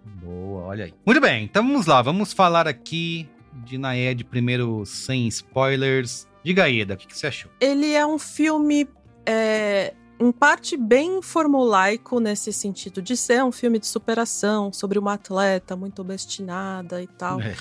Olha 0.73 0.85
aí. 0.85 0.93
Muito 1.05 1.21
bem, 1.21 1.43
então 1.43 1.63
vamos 1.63 1.85
lá. 1.85 2.01
Vamos 2.01 2.33
falar 2.33 2.67
aqui 2.67 3.29
de 3.63 3.77
Naed 3.77 4.23
primeiro 4.23 4.83
sem 4.87 5.27
spoilers. 5.27 6.27
Diga 6.43 6.63
aí, 6.63 6.81
Eda, 6.81 6.95
o 6.95 6.97
que, 6.97 7.05
que 7.05 7.15
você 7.15 7.27
achou? 7.27 7.51
Ele 7.61 7.93
é 7.93 8.03
um 8.03 8.17
filme, 8.17 8.89
é, 9.23 9.93
em 10.19 10.31
parte, 10.31 10.75
bem 10.75 11.21
formulaico 11.21 12.19
nesse 12.19 12.51
sentido 12.51 13.03
de 13.03 13.15
ser 13.15 13.43
um 13.43 13.51
filme 13.51 13.77
de 13.77 13.85
superação 13.85 14.73
sobre 14.73 14.97
uma 14.97 15.13
atleta 15.13 15.75
muito 15.75 16.01
obstinada 16.01 17.03
e 17.03 17.07
tal. 17.07 17.39
É. 17.39 17.55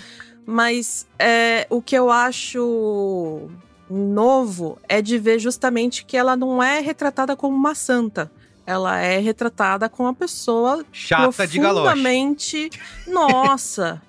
Mas 0.47 1.07
é, 1.19 1.67
o 1.69 1.83
que 1.83 1.95
eu 1.95 2.11
acho 2.11 3.51
novo 3.91 4.79
é 4.89 5.03
de 5.03 5.19
ver 5.19 5.39
justamente 5.39 6.03
que 6.07 6.17
ela 6.17 6.35
não 6.35 6.63
é 6.63 6.81
retratada 6.81 7.37
como 7.37 7.55
uma 7.55 7.75
santa. 7.75 8.33
Ela 8.67 9.01
é 9.01 9.19
retratada 9.19 9.89
como 9.89 10.09
uma 10.09 10.15
pessoa 10.15 10.85
Chata 10.93 11.47
de 11.47 11.59
profundamente, 11.59 12.71
nossa, 13.07 14.01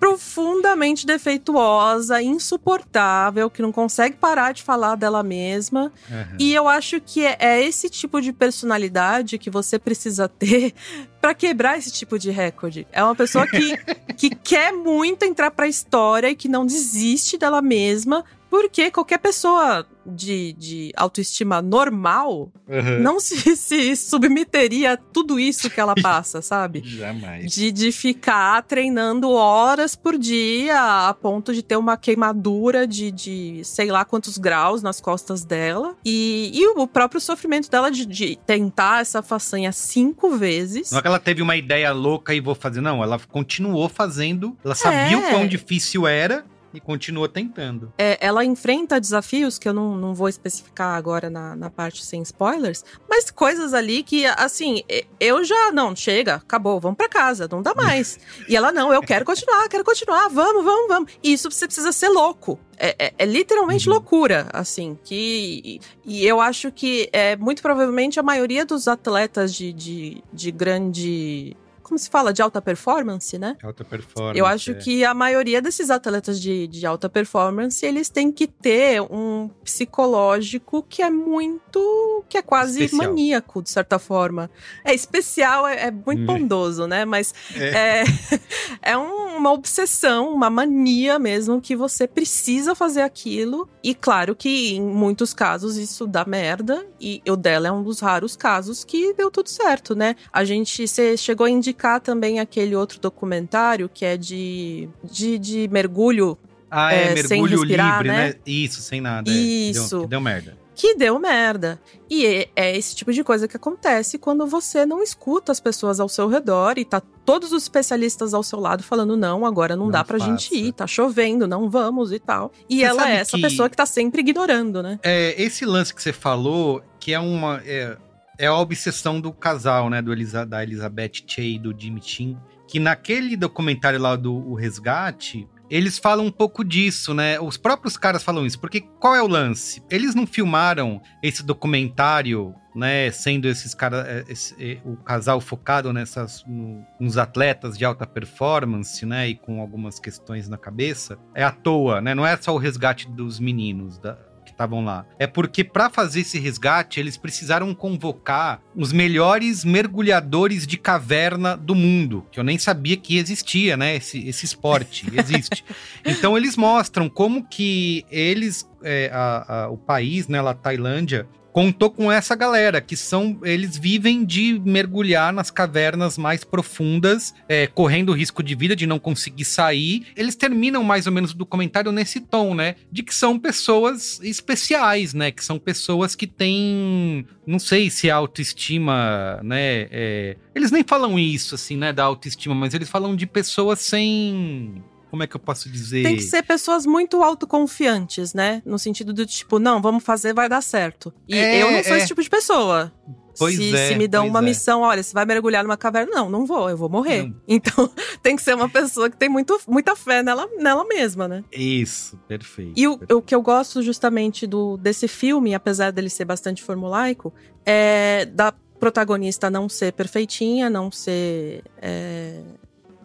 profundamente 0.00 1.06
defeituosa, 1.06 2.22
insuportável, 2.22 3.50
que 3.50 3.62
não 3.62 3.70
consegue 3.70 4.16
parar 4.16 4.52
de 4.52 4.62
falar 4.62 4.96
dela 4.96 5.22
mesma. 5.22 5.92
Aham. 6.10 6.36
E 6.38 6.54
eu 6.54 6.68
acho 6.68 7.00
que 7.00 7.24
é, 7.24 7.36
é 7.38 7.62
esse 7.62 7.88
tipo 7.90 8.20
de 8.20 8.32
personalidade 8.32 9.38
que 9.38 9.50
você 9.50 9.78
precisa 9.78 10.28
ter 10.28 10.74
pra 11.20 11.34
quebrar 11.34 11.78
esse 11.78 11.92
tipo 11.92 12.18
de 12.18 12.30
recorde. 12.30 12.86
É 12.90 13.04
uma 13.04 13.14
pessoa 13.14 13.46
que, 13.46 13.76
que 14.16 14.30
quer 14.30 14.72
muito 14.72 15.24
entrar 15.24 15.50
pra 15.50 15.68
história 15.68 16.30
e 16.30 16.34
que 16.34 16.48
não 16.48 16.64
desiste 16.66 17.36
dela 17.36 17.60
mesma, 17.62 18.24
porque 18.50 18.90
qualquer 18.90 19.18
pessoa 19.18 19.86
de, 20.06 20.52
de 20.54 20.92
autoestima 20.96 21.60
normal 21.62 22.50
Uhum. 22.68 23.00
não 23.02 23.20
se, 23.20 23.36
se 23.56 23.94
submeteria 23.96 24.92
a 24.94 24.96
tudo 24.96 25.38
isso 25.38 25.68
que 25.68 25.78
ela 25.80 25.94
passa, 25.94 26.40
sabe? 26.40 26.80
Jamais. 26.86 27.52
De, 27.52 27.70
de 27.70 27.92
ficar 27.92 28.62
treinando 28.62 29.30
horas 29.30 29.94
por 29.94 30.16
dia 30.18 31.08
a 31.08 31.12
ponto 31.14 31.52
de 31.52 31.62
ter 31.62 31.76
uma 31.76 31.96
queimadura 31.96 32.86
de, 32.86 33.10
de 33.10 33.60
sei 33.64 33.90
lá 33.90 34.04
quantos 34.04 34.38
graus 34.38 34.82
nas 34.82 35.00
costas 35.00 35.44
dela. 35.44 35.94
E, 36.04 36.50
e 36.54 36.66
o 36.68 36.86
próprio 36.86 37.20
sofrimento 37.20 37.70
dela 37.70 37.90
de, 37.90 38.06
de 38.06 38.38
tentar 38.46 39.02
essa 39.02 39.22
façanha 39.22 39.70
cinco 39.72 40.30
vezes. 40.36 40.90
Não 40.90 40.98
é 40.98 41.02
que 41.02 41.08
ela 41.08 41.18
teve 41.20 41.42
uma 41.42 41.56
ideia 41.56 41.92
louca 41.92 42.34
e 42.34 42.40
vou 42.40 42.54
fazer, 42.54 42.80
não. 42.80 43.02
Ela 43.02 43.18
continuou 43.30 43.88
fazendo. 43.88 44.56
Ela 44.64 44.74
sabia 44.74 45.16
É. 45.16 45.16
o 45.16 45.30
quão 45.30 45.46
difícil 45.46 46.06
era 46.06 46.44
e 46.74 46.80
continuou 46.80 47.28
tentando. 47.28 47.92
É, 47.98 48.18
ela 48.20 48.44
enfrenta 48.44 49.00
desafios 49.00 49.58
que 49.58 49.68
eu 49.68 49.72
não, 49.72 49.96
não 49.96 50.14
vou 50.14 50.28
especificar 50.28 50.94
agora 50.96 51.28
na, 51.30 51.54
na 51.56 51.70
parte 51.70 52.04
sem 52.04 52.22
spoilers, 52.22 52.84
mas 53.08 53.30
coisas 53.30 53.74
ali 53.74 54.02
que, 54.02 54.26
assim, 54.26 54.82
eu 55.20 55.44
já. 55.44 55.70
Não, 55.72 55.94
chega, 55.94 56.36
acabou, 56.36 56.80
vamos 56.80 56.96
pra 56.96 57.08
casa, 57.08 57.48
não 57.50 57.62
dá 57.62 57.74
mais. 57.74 58.18
e 58.48 58.56
ela, 58.56 58.72
não, 58.72 58.92
eu 58.92 59.00
quero 59.02 59.24
continuar, 59.24 59.68
quero 59.68 59.84
continuar, 59.84 60.28
vamos, 60.28 60.64
vamos, 60.64 60.88
vamos. 60.88 61.12
E 61.22 61.32
isso 61.32 61.50
você 61.50 61.66
precisa 61.66 61.92
ser 61.92 62.08
louco. 62.08 62.58
É, 62.76 62.96
é- 63.06 63.14
é 63.18 63.24
literalmente 63.24 63.88
loucura, 63.88 64.48
assim, 64.52 64.98
que. 65.04 65.80
E 66.04 66.26
eu 66.26 66.40
acho 66.40 66.72
que 66.72 67.08
é 67.12 67.36
muito 67.36 67.62
provavelmente 67.62 68.18
a 68.18 68.22
maioria 68.22 68.64
dos 68.66 68.88
atletas 68.88 69.54
de, 69.54 69.72
de, 69.72 70.24
de 70.32 70.50
grande. 70.50 71.56
Como 71.92 71.98
se 71.98 72.08
fala? 72.08 72.32
De 72.32 72.40
alta 72.40 72.62
performance, 72.62 73.36
né? 73.36 73.54
Alta 73.62 73.84
performance. 73.84 74.38
Eu 74.38 74.46
acho 74.46 74.70
é. 74.70 74.74
que 74.76 75.04
a 75.04 75.12
maioria 75.12 75.60
desses 75.60 75.90
atletas 75.90 76.40
de, 76.40 76.66
de 76.66 76.86
alta 76.86 77.06
performance, 77.06 77.84
eles 77.84 78.08
têm 78.08 78.32
que 78.32 78.46
ter 78.46 79.02
um 79.02 79.50
psicológico 79.62 80.82
que 80.88 81.02
é 81.02 81.10
muito. 81.10 82.24
que 82.30 82.38
é 82.38 82.42
quase 82.42 82.84
Especial. 82.84 83.10
maníaco, 83.10 83.62
de 83.62 83.68
certa 83.68 83.98
forma. 83.98 84.50
É 84.82 84.94
especial, 84.94 85.66
é, 85.66 85.88
é 85.88 85.90
muito 85.90 86.22
Hum. 86.22 86.24
bondoso, 86.24 86.86
né? 86.86 87.04
Mas 87.04 87.34
É. 87.54 88.00
é, 88.00 88.04
é 88.92 88.96
um- 88.96 89.36
uma 89.36 89.52
obsessão, 89.52 90.32
uma 90.32 90.48
mania 90.48 91.18
mesmo, 91.18 91.60
que 91.60 91.74
você 91.76 92.06
precisa 92.06 92.74
fazer 92.74 93.02
aquilo. 93.02 93.68
E 93.82 93.94
claro 93.94 94.34
que 94.34 94.76
em 94.76 94.80
muitos 94.82 95.34
casos 95.34 95.76
isso 95.76 96.06
dá 96.06 96.24
merda. 96.24 96.86
E 96.98 97.20
o 97.28 97.36
dela 97.36 97.68
é 97.68 97.72
um 97.72 97.82
dos 97.82 98.00
raros 98.00 98.34
casos 98.36 98.82
que 98.84 99.12
deu 99.14 99.30
tudo 99.30 99.48
certo, 99.50 99.94
né? 99.94 100.16
A 100.32 100.42
gente. 100.44 100.86
Você 100.88 101.16
chegou 101.16 101.44
a 101.46 101.50
indicar 101.50 101.81
também 102.00 102.40
aquele 102.40 102.74
outro 102.76 103.00
documentário 103.00 103.88
que 103.88 104.04
é 104.04 104.16
de, 104.16 104.88
de, 105.04 105.38
de 105.38 105.68
mergulho. 105.68 106.38
Ah, 106.70 106.94
é, 106.94 107.12
é, 107.12 107.16
sem 107.22 107.40
mergulho 107.42 107.60
respirar, 107.60 107.98
livre, 108.02 108.08
né? 108.08 108.28
né? 108.28 108.34
Isso, 108.46 108.80
sem 108.80 109.00
nada. 109.00 109.30
é. 109.30 109.34
Isso. 109.34 109.90
Deu, 109.90 110.02
que 110.02 110.08
deu 110.08 110.20
merda. 110.20 110.62
Que 110.74 110.94
deu 110.94 111.18
merda. 111.18 111.78
E 112.08 112.24
é, 112.24 112.48
é 112.56 112.76
esse 112.76 112.96
tipo 112.96 113.12
de 113.12 113.22
coisa 113.22 113.46
que 113.46 113.56
acontece 113.56 114.16
quando 114.18 114.46
você 114.46 114.86
não 114.86 115.02
escuta 115.02 115.52
as 115.52 115.60
pessoas 115.60 116.00
ao 116.00 116.08
seu 116.08 116.28
redor 116.28 116.78
e 116.78 116.84
tá 116.84 117.02
todos 117.26 117.52
os 117.52 117.64
especialistas 117.64 118.32
ao 118.32 118.42
seu 118.42 118.58
lado 118.58 118.82
falando: 118.82 119.14
não, 119.14 119.44
agora 119.44 119.76
não, 119.76 119.84
Não 119.84 119.92
dá 119.92 120.02
pra 120.02 120.18
faça. 120.18 120.30
gente 120.30 120.54
ir, 120.54 120.72
tá 120.72 120.86
chovendo, 120.86 121.46
não 121.46 121.68
vamos 121.68 122.10
e 122.10 122.18
tal. 122.18 122.50
E 122.70 122.78
Você 122.78 122.84
ela 122.84 123.10
é 123.10 123.16
essa 123.16 123.38
pessoa 123.38 123.68
que 123.68 123.76
tá 123.76 123.84
sempre 123.84 124.22
ignorando, 124.22 124.82
né? 124.82 124.98
É, 125.02 125.34
esse 125.40 125.66
lance 125.66 125.94
que 125.94 126.02
você 126.02 126.12
falou, 126.12 126.82
que 126.98 127.12
é 127.12 127.18
uma. 127.18 127.60
É, 127.66 127.98
é 128.38 128.46
a 128.46 128.56
obsessão 128.56 129.20
do 129.20 129.32
casal, 129.32 129.88
né? 129.90 130.00
Do 130.02 130.12
Elisa, 130.12 130.44
da 130.46 130.62
Elizabeth 130.62 131.22
Che 131.26 131.42
e 131.42 131.58
do 131.58 131.74
Jimmy 131.78 132.00
Chin. 132.02 132.36
Que 132.68 132.78
naquele 132.80 133.36
documentário 133.36 134.00
lá 134.00 134.16
do 134.16 134.34
O 134.34 134.54
Resgate, 134.54 135.46
eles 135.68 135.98
falam 135.98 136.26
um 136.26 136.30
pouco 136.30 136.64
disso, 136.64 137.12
né? 137.12 137.38
Os 137.38 137.56
próprios 137.58 137.96
caras 137.96 138.22
falam 138.22 138.46
isso. 138.46 138.58
Porque 138.58 138.80
qual 138.80 139.14
é 139.14 139.22
o 139.22 139.26
lance? 139.26 139.82
Eles 139.90 140.14
não 140.14 140.26
filmaram 140.26 141.00
esse 141.22 141.42
documentário, 141.42 142.54
né? 142.74 143.10
Sendo 143.10 143.46
esses 143.46 143.74
caras. 143.74 144.06
é, 144.06 144.24
esse- 144.28 144.54
é, 144.58 144.80
o 144.84 144.96
casal 144.96 145.40
focado 145.40 145.92
nessas. 145.92 146.42
no- 146.46 146.82
nos 147.00 147.18
atletas 147.18 147.76
de 147.76 147.84
alta 147.84 148.06
performance, 148.06 149.04
né? 149.04 149.28
E 149.28 149.34
com 149.34 149.60
algumas 149.60 149.98
questões 149.98 150.48
na 150.48 150.56
cabeça. 150.56 151.18
É 151.34 151.44
à 151.44 151.50
toa, 151.50 152.00
né? 152.00 152.14
Não 152.14 152.26
é 152.26 152.36
só 152.38 152.54
o 152.54 152.58
resgate 152.58 153.10
dos 153.10 153.38
meninos. 153.38 153.98
Da, 153.98 154.16
estavam 154.62 154.84
lá. 154.84 155.04
É 155.18 155.26
porque 155.26 155.64
para 155.64 155.90
fazer 155.90 156.20
esse 156.20 156.38
resgate, 156.38 157.00
eles 157.00 157.16
precisaram 157.16 157.74
convocar 157.74 158.60
os 158.74 158.92
melhores 158.92 159.64
mergulhadores 159.64 160.66
de 160.66 160.76
caverna 160.76 161.56
do 161.56 161.74
mundo, 161.74 162.24
que 162.30 162.38
eu 162.38 162.44
nem 162.44 162.58
sabia 162.58 162.96
que 162.96 163.18
existia, 163.18 163.76
né? 163.76 163.96
Esse, 163.96 164.26
esse 164.28 164.44
esporte 164.44 165.06
existe. 165.18 165.64
então 166.04 166.36
eles 166.36 166.56
mostram 166.56 167.08
como 167.08 167.44
que 167.44 168.04
eles, 168.10 168.68
é, 168.82 169.10
a- 169.12 169.64
a- 169.64 169.68
o 169.68 169.76
país, 169.76 170.28
né, 170.28 170.40
lá, 170.40 170.52
a 170.52 170.54
Tailândia, 170.54 171.26
contou 171.52 171.90
com 171.90 172.10
essa 172.10 172.34
galera, 172.34 172.80
que 172.80 172.96
são. 172.96 173.38
Eles 173.42 173.76
vivem 173.76 174.24
de 174.24 174.60
mergulhar 174.64 175.32
nas 175.32 175.50
cavernas 175.50 176.16
mais 176.16 176.42
profundas, 176.42 177.34
é, 177.48 177.66
correndo 177.66 178.12
risco 178.12 178.42
de 178.42 178.54
vida, 178.54 178.74
de 178.74 178.86
não 178.86 178.98
conseguir 178.98 179.44
sair. 179.44 180.06
Eles 180.16 180.34
terminam 180.34 180.82
mais 180.82 181.06
ou 181.06 181.12
menos 181.12 181.32
o 181.32 181.36
documentário 181.36 181.92
nesse 181.92 182.20
tom, 182.20 182.54
né? 182.54 182.76
De 182.90 183.02
que 183.02 183.14
são 183.14 183.38
pessoas 183.38 184.18
especiais, 184.22 185.12
né? 185.14 185.30
Que 185.30 185.44
são 185.44 185.58
pessoas 185.58 186.14
que 186.14 186.26
têm. 186.26 187.26
Não 187.46 187.58
sei 187.58 187.90
se 187.90 188.08
é 188.08 188.12
autoestima, 188.12 189.40
né? 189.42 189.88
é, 189.90 190.36
Eles 190.54 190.70
nem 190.70 190.82
falam 190.82 191.18
isso, 191.18 191.54
assim, 191.54 191.76
né? 191.76 191.92
Da 191.92 192.04
autoestima, 192.04 192.54
mas 192.54 192.72
eles 192.72 192.88
falam 192.88 193.14
de 193.14 193.26
pessoas 193.26 193.80
sem. 193.80 194.82
Como 195.12 195.22
é 195.22 195.26
que 195.26 195.36
eu 195.36 195.40
posso 195.40 195.68
dizer? 195.68 196.04
Tem 196.04 196.16
que 196.16 196.22
ser 196.22 196.42
pessoas 196.42 196.86
muito 196.86 197.22
autoconfiantes, 197.22 198.32
né? 198.32 198.62
No 198.64 198.78
sentido 198.78 199.12
do 199.12 199.26
tipo, 199.26 199.58
não, 199.58 199.78
vamos 199.82 200.02
fazer, 200.02 200.32
vai 200.32 200.48
dar 200.48 200.62
certo. 200.62 201.12
E 201.28 201.36
É, 201.36 201.62
eu 201.62 201.70
não 201.70 201.84
sou 201.84 201.92
é. 201.92 201.98
esse 201.98 202.06
tipo 202.06 202.22
de 202.22 202.30
pessoa. 202.30 202.90
Pois 203.38 203.54
se, 203.54 203.76
é, 203.76 203.88
se 203.88 203.94
me 203.96 204.08
dão 204.08 204.26
uma 204.26 204.38
é. 204.38 204.42
missão, 204.42 204.80
olha, 204.80 205.02
você 205.02 205.12
vai 205.12 205.26
mergulhar 205.26 205.62
numa 205.62 205.76
caverna, 205.76 206.10
não, 206.14 206.30
não 206.30 206.46
vou, 206.46 206.70
eu 206.70 206.78
vou 206.78 206.88
morrer. 206.88 207.24
Não. 207.24 207.34
Então, 207.46 207.92
tem 208.22 208.34
que 208.36 208.42
ser 208.42 208.54
uma 208.54 208.70
pessoa 208.70 209.10
que 209.10 209.16
tem 209.18 209.28
muito, 209.28 209.60
muita 209.68 209.94
fé 209.94 210.22
nela, 210.22 210.48
nela 210.58 210.86
mesma, 210.86 211.28
né? 211.28 211.44
Isso, 211.52 212.16
perfeito. 212.26 212.72
E 212.74 212.88
o, 212.88 212.96
perfeito. 212.96 213.18
o 213.18 213.20
que 213.20 213.34
eu 213.34 213.42
gosto 213.42 213.82
justamente 213.82 214.46
do, 214.46 214.78
desse 214.78 215.06
filme, 215.06 215.54
apesar 215.54 215.92
dele 215.92 216.08
ser 216.08 216.24
bastante 216.24 216.62
formulaico, 216.62 217.34
é 217.66 218.24
da 218.24 218.54
protagonista 218.80 219.50
não 219.50 219.68
ser 219.68 219.92
perfeitinha, 219.92 220.70
não 220.70 220.90
ser. 220.90 221.62
é, 221.76 222.40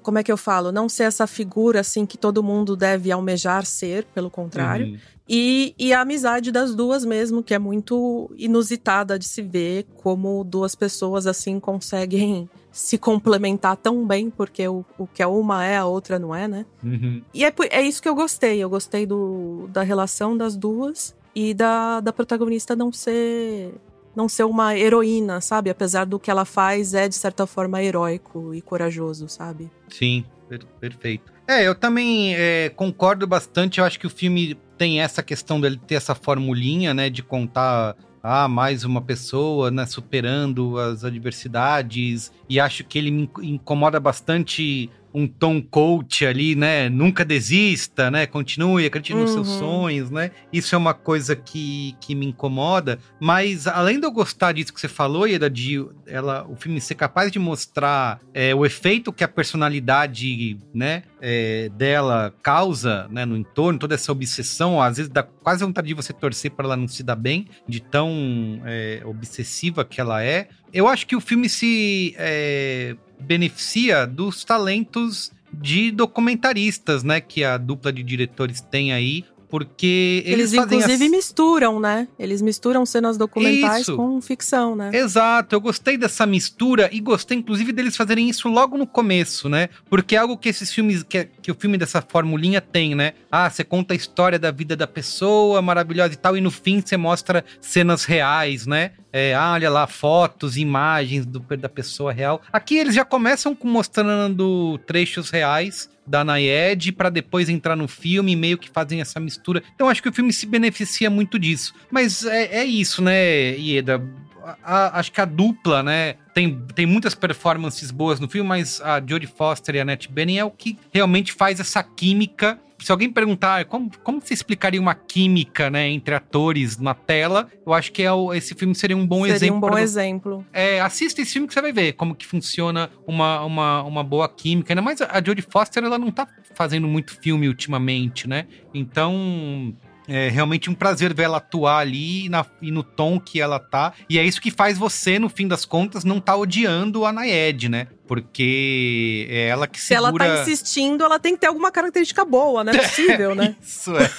como 0.08 0.20
é 0.20 0.24
que 0.24 0.32
eu 0.32 0.38
falo? 0.38 0.72
Não 0.72 0.88
ser 0.88 1.04
essa 1.04 1.28
figura 1.28 1.82
assim 1.82 2.06
que 2.06 2.18
todo 2.18 2.42
mundo 2.42 2.78
deve 2.78 3.12
almejar 3.12 3.66
ser, 3.66 4.06
pelo 4.16 4.30
contrário. 4.30 4.86
Uhum. 4.86 4.98
E, 5.28 5.76
e 5.78 5.92
a 5.92 6.00
amizade 6.00 6.50
das 6.50 6.74
duas 6.74 7.04
mesmo, 7.04 7.44
que 7.44 7.54
é 7.54 7.60
muito 7.60 8.32
inusitada 8.38 9.20
de 9.20 9.26
se 9.26 9.42
ver 9.42 9.86
como 9.98 10.46
duas 10.46 10.76
pessoas 10.76 11.28
assim 11.28 11.60
conseguem 11.60 12.50
se 12.72 12.98
complementar 12.98 13.76
tão 13.76 14.08
bem, 14.08 14.30
porque 14.30 14.66
o, 14.66 14.86
o 14.98 15.06
que 15.06 15.22
é 15.22 15.28
uma 15.28 15.66
é, 15.66 15.76
a 15.76 15.86
outra 15.86 16.18
não 16.18 16.34
é, 16.34 16.48
né? 16.48 16.66
Uhum. 16.82 17.22
E 17.34 17.44
é, 17.44 17.54
é 17.70 17.82
isso 17.82 18.02
que 18.02 18.08
eu 18.08 18.16
gostei. 18.16 18.64
Eu 18.64 18.70
gostei 18.70 19.06
do, 19.06 19.68
da 19.74 19.84
relação 19.84 20.38
das 20.38 20.56
duas 20.56 21.14
e 21.36 21.54
da, 21.54 22.00
da 22.00 22.14
protagonista 22.14 22.78
não 22.78 22.94
ser 22.94 23.74
não 24.18 24.28
ser 24.28 24.46
uma 24.46 24.76
heroína, 24.76 25.40
sabe? 25.40 25.70
Apesar 25.70 26.04
do 26.06 26.18
que 26.20 26.32
ela 26.32 26.44
faz 26.44 26.96
é 26.96 27.08
de 27.08 27.14
certa 27.14 27.46
forma 27.46 27.84
heróico 27.84 28.52
e 28.52 28.62
corajoso, 28.64 29.30
sabe? 29.30 29.70
Sim, 29.88 30.26
per- 30.50 30.66
perfeito. 30.80 31.32
É, 31.48 31.68
eu 31.68 31.76
também 31.76 32.34
é, 32.36 32.70
concordo 32.76 33.28
bastante. 33.28 33.80
Eu 33.80 33.86
acho 33.86 34.00
que 34.00 34.08
o 34.08 34.10
filme 34.10 34.58
tem 34.76 35.00
essa 35.02 35.22
questão 35.22 35.62
dele 35.62 35.80
ter 35.86 35.96
essa 35.96 36.16
formulinha, 36.16 36.96
né, 36.96 37.12
de 37.12 37.22
contar 37.22 37.96
ah, 38.24 38.48
mais 38.48 38.84
uma 38.84 39.02
pessoa, 39.02 39.70
né, 39.70 39.86
superando 39.86 40.80
as 40.80 41.04
adversidades. 41.04 42.32
E 42.50 42.60
acho 42.60 42.84
que 42.84 42.98
ele 42.98 43.12
me 43.12 43.22
inco- 43.24 43.44
incomoda 43.44 44.00
bastante 44.00 44.90
um 45.18 45.28
tom 45.28 45.60
coach 45.60 46.24
ali, 46.24 46.56
né? 46.56 46.90
Nunca 46.90 47.26
desista, 47.26 48.12
né? 48.12 48.28
Continue, 48.28 48.86
acredite 48.86 49.16
nos 49.16 49.32
seus 49.32 49.48
Uhum. 49.48 49.60
sonhos, 49.60 50.12
né? 50.12 50.30
Isso 50.54 50.76
é 50.76 50.78
uma 50.78 50.94
coisa 50.94 51.36
que, 51.36 51.96
que 52.00 52.14
me 52.14 52.28
incomoda. 52.28 53.00
Mas 53.20 53.66
além 53.66 54.00
de 54.00 54.06
eu 54.06 54.12
gostar 54.12 54.52
disso 54.52 54.72
que 54.72 54.80
você 54.80 54.88
falou, 54.88 55.26
Ieda, 55.28 55.50
de 55.50 55.84
ela, 56.06 56.46
o 56.48 56.56
filme 56.56 56.80
ser 56.80 56.94
capaz 56.94 57.32
de 57.32 57.40
mostrar 57.40 58.20
é, 58.32 58.54
o 58.54 58.64
efeito 58.64 59.12
que 59.12 59.24
a 59.24 59.28
personalidade, 59.28 60.60
né, 60.72 61.02
é, 61.20 61.70
dela 61.76 62.32
causa, 62.44 63.08
né, 63.10 63.26
no 63.26 63.36
entorno, 63.36 63.80
toda 63.80 63.96
essa 63.96 64.12
obsessão, 64.12 64.80
às 64.80 64.98
vezes 64.98 65.12
dá 65.12 65.24
quase 65.24 65.64
vontade 65.66 65.88
de 65.88 65.96
você 65.96 66.14
torcer 66.14 66.52
para 66.52 66.66
ela 66.66 66.78
não 66.78 66.88
se 66.88 67.02
dar 67.02 67.16
bem, 67.16 67.48
de 67.68 67.80
tão 67.82 68.62
é, 68.66 69.02
obsessiva 69.04 69.84
que 69.84 70.00
ela 70.00 70.24
é. 70.24 70.48
Eu 70.72 70.88
acho 70.88 71.08
que 71.08 71.16
o 71.16 71.22
filme 71.22 71.50
se 71.50 72.14
é, 72.18 72.96
beneficia 73.20 74.06
dos 74.06 74.44
talentos 74.44 75.32
de 75.52 75.92
documentaristas, 75.92 77.04
né, 77.04 77.22
que 77.22 77.44
a 77.44 77.58
dupla 77.58 77.92
de 77.92 78.04
diretores 78.04 78.62
tem 78.62 78.92
aí, 78.92 79.26
Porque 79.50 80.24
eles, 80.26 80.52
Eles, 80.52 80.66
inclusive, 80.66 81.06
as- 81.06 81.12
misturam, 81.12 81.80
né? 81.80 82.08
Eles 82.20 82.42
misturam 82.42 82.86
cenas 82.86 83.18
documentais 83.18 83.82
Isso. 83.84 83.96
com 83.96 84.20
ficção, 84.22 84.76
né? 84.76 84.92
Exato, 84.94 85.56
eu 85.56 85.62
gostei 85.62 85.98
dessa 85.98 86.26
mistura 86.26 86.90
e 86.92 87.00
gostei, 87.00 87.38
inclusive, 87.38 87.72
deles 87.72 87.96
fazerem 87.96 88.30
isso 88.30 88.50
logo 88.50 88.78
no 88.78 88.86
começo, 88.86 89.48
né? 89.48 89.70
Porque 89.90 90.16
é 90.16 90.20
algo 90.20 90.38
que 90.38 90.50
esses 90.50 90.72
filmes, 90.74 91.02
que, 91.04 91.26
que 91.42 91.50
o 91.52 91.56
filme 91.56 91.78
dessa 91.78 92.02
formulinha 92.02 92.60
tem, 92.60 92.94
né? 92.94 93.14
Ah, 93.32 93.50
você 93.50 93.64
conta 93.64 93.94
a 93.94 93.98
história 93.98 94.38
da 94.38 94.52
vida 94.52 94.76
da 94.76 94.86
pessoa, 94.88 95.62
maravilhosa 95.62 96.14
e 96.14 96.18
tal, 96.18 96.36
e 96.36 96.42
no 96.42 96.52
fim 96.52 96.82
você 96.86 96.98
mostra 96.98 97.46
cenas 97.62 98.04
reais, 98.04 98.68
né? 98.68 98.92
É, 99.14 99.34
ah, 99.34 99.54
olha 99.54 99.70
lá, 99.70 99.88
fotos, 99.88 100.58
imagens 100.58 101.26
do, 101.26 101.40
da 101.58 101.70
pessoa 101.70 102.12
real. 102.12 102.42
Aqui 102.52 102.78
eles 102.78 102.94
já 102.94 103.06
começam 103.06 103.56
com- 103.56 103.68
mostrando 103.68 104.78
trechos 104.86 105.30
reais 105.30 105.90
da 106.08 106.24
Nayed 106.24 106.92
para 106.94 107.10
depois 107.10 107.50
entrar 107.50 107.76
no 107.76 107.88
filme 107.88 108.36
meio 108.36 108.58
que 108.58 108.70
fazem 108.70 109.02
essa 109.02 109.20
mistura. 109.20 109.62
Então 109.76 109.90
acho 109.90 110.02
que 110.02 110.10
o 110.10 110.14
filme 110.14 110.32
se 110.32 110.46
beneficia 110.46 111.10
muito 111.10 111.38
disso. 111.38 111.74
Mas 111.92 112.26
é, 112.26 112.60
é 112.60 112.66
isso, 112.66 113.02
né, 113.02 113.58
Ieda? 113.58 114.02
A- 114.44 114.58
a- 114.64 115.00
acho 115.00 115.12
que 115.12 115.20
a 115.20 115.26
dupla, 115.26 115.84
né? 115.84 116.16
Tem, 116.34 116.58
tem 116.74 116.86
muitas 116.86 117.14
performances 117.14 117.92
boas 117.92 118.20
no 118.20 118.30
filme, 118.30 118.48
mas 118.48 118.80
a 118.82 119.02
Jodie 119.06 119.28
Foster 119.28 119.76
e 119.76 119.80
a 119.80 119.82
Annette 119.82 120.10
Bening 120.10 120.38
é 120.38 120.46
o 120.46 120.52
que 120.52 120.78
realmente 120.94 121.34
faz 121.34 121.60
essa 121.60 121.84
química. 121.84 122.58
Se 122.80 122.92
alguém 122.92 123.12
perguntar 123.12 123.66
como, 123.66 123.90
como 124.04 124.22
você 124.22 124.34
explicaria 124.34 124.80
uma 124.80 124.94
química, 124.94 125.70
né, 125.70 125.88
entre 125.90 126.14
atores 126.14 126.78
na 126.78 126.94
tela, 126.94 127.50
eu 127.66 127.74
acho 127.74 127.92
que 127.92 128.04
é 128.04 128.12
o- 128.14 128.34
esse 128.34 128.54
filme 128.54 128.76
seria 128.76 128.96
um 128.96 129.06
bom 129.06 129.22
Seria 129.22 129.36
exemplo. 129.36 129.58
um 129.58 129.60
bom 129.72 129.78
exemplo. 129.78 130.46
é, 130.54 130.80
assista 130.80 131.22
esse 131.22 131.34
filme 131.34 131.48
que 131.48 131.54
você 131.54 131.62
vai 131.62 131.72
ver 131.74 131.94
como 131.94 132.14
que 132.16 132.26
funciona 132.26 132.90
uma, 133.08 133.44
uma, 133.44 133.84
uma 133.84 134.04
boa 134.04 134.30
química. 134.30 134.72
Ainda 134.74 134.82
mais 134.82 135.02
a 135.02 135.08
a 135.18 135.24
Jodie 135.24 135.42
Foster, 135.42 135.84
ela 135.84 135.98
não 135.98 136.12
tá 136.12 136.28
fazendo 136.54 136.88
muito 136.88 137.20
filme 137.20 137.48
ultimamente, 137.48 138.28
né? 138.28 138.46
Então, 138.74 139.74
é 140.08 140.30
realmente 140.30 140.70
um 140.70 140.74
prazer 140.74 141.14
ver 141.14 141.24
ela 141.24 141.38
atuar 141.38 141.80
ali 141.80 142.26
e, 142.26 142.30
na- 142.30 142.46
e 142.62 142.72
no 142.72 142.82
tom 142.84 143.20
que 143.20 143.42
ela 143.42 143.60
tá. 143.60 143.94
E 144.10 144.18
é 144.18 144.24
isso 144.24 144.40
que 144.42 144.50
faz 144.52 144.78
você, 144.78 145.20
no 145.20 145.28
fim 145.30 145.48
das 145.48 145.66
contas, 145.66 146.04
não 146.04 146.20
tá 146.20 146.36
odiando 146.36 147.06
a 147.06 147.12
Nayed, 147.12 147.68
né? 147.70 147.88
Porque 148.08 149.28
é 149.30 149.48
ela 149.50 149.68
que 149.68 149.80
Se 149.82 149.94
ela 149.94 150.08
segura... 150.08 150.26
tá 150.26 150.42
insistindo, 150.42 151.04
ela 151.04 151.20
tem 151.20 151.34
que 151.34 151.42
ter 151.42 151.48
alguma 151.48 151.72
característica 151.72 152.24
boa, 152.24 152.64
não 152.64 152.72
é 152.72 152.78
possível, 152.88 153.36
né? 153.36 153.56
Isso 153.62 153.92
é. 153.98 154.10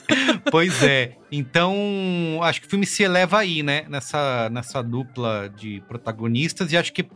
pois 0.50 0.82
é. 0.82 1.14
Então, 1.32 1.74
acho 2.42 2.60
que 2.60 2.66
o 2.66 2.70
filme 2.70 2.84
se 2.86 3.02
eleva 3.02 3.38
aí, 3.38 3.62
né? 3.62 3.84
Nessa, 3.88 4.48
nessa 4.50 4.82
dupla 4.82 5.48
de 5.56 5.82
protagonistas, 5.88 6.72
e 6.72 6.76
acho 6.76 6.92
que 6.92 7.06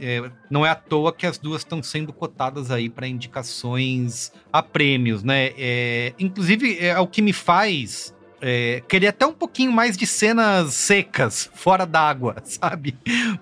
é, 0.00 0.30
não 0.50 0.64
é 0.64 0.70
à 0.70 0.74
toa 0.74 1.12
que 1.12 1.26
as 1.26 1.38
duas 1.38 1.62
estão 1.62 1.82
sendo 1.82 2.12
cotadas 2.12 2.70
aí 2.70 2.88
para 2.88 3.06
indicações 3.06 4.32
a 4.52 4.62
prêmios, 4.62 5.22
né? 5.22 5.52
É, 5.56 6.12
inclusive, 6.18 6.78
é 6.78 6.98
o 6.98 7.06
que 7.06 7.22
me 7.22 7.32
faz. 7.32 8.14
é, 8.40 8.82
até 9.08 9.26
um 9.26 9.32
pouquinho 9.32 9.72
mais 9.72 9.96
de 9.96 10.06
cenas 10.06 10.74
secas, 10.74 11.50
fora 11.54 11.86
d'água, 11.86 12.36
sabe? 12.44 12.96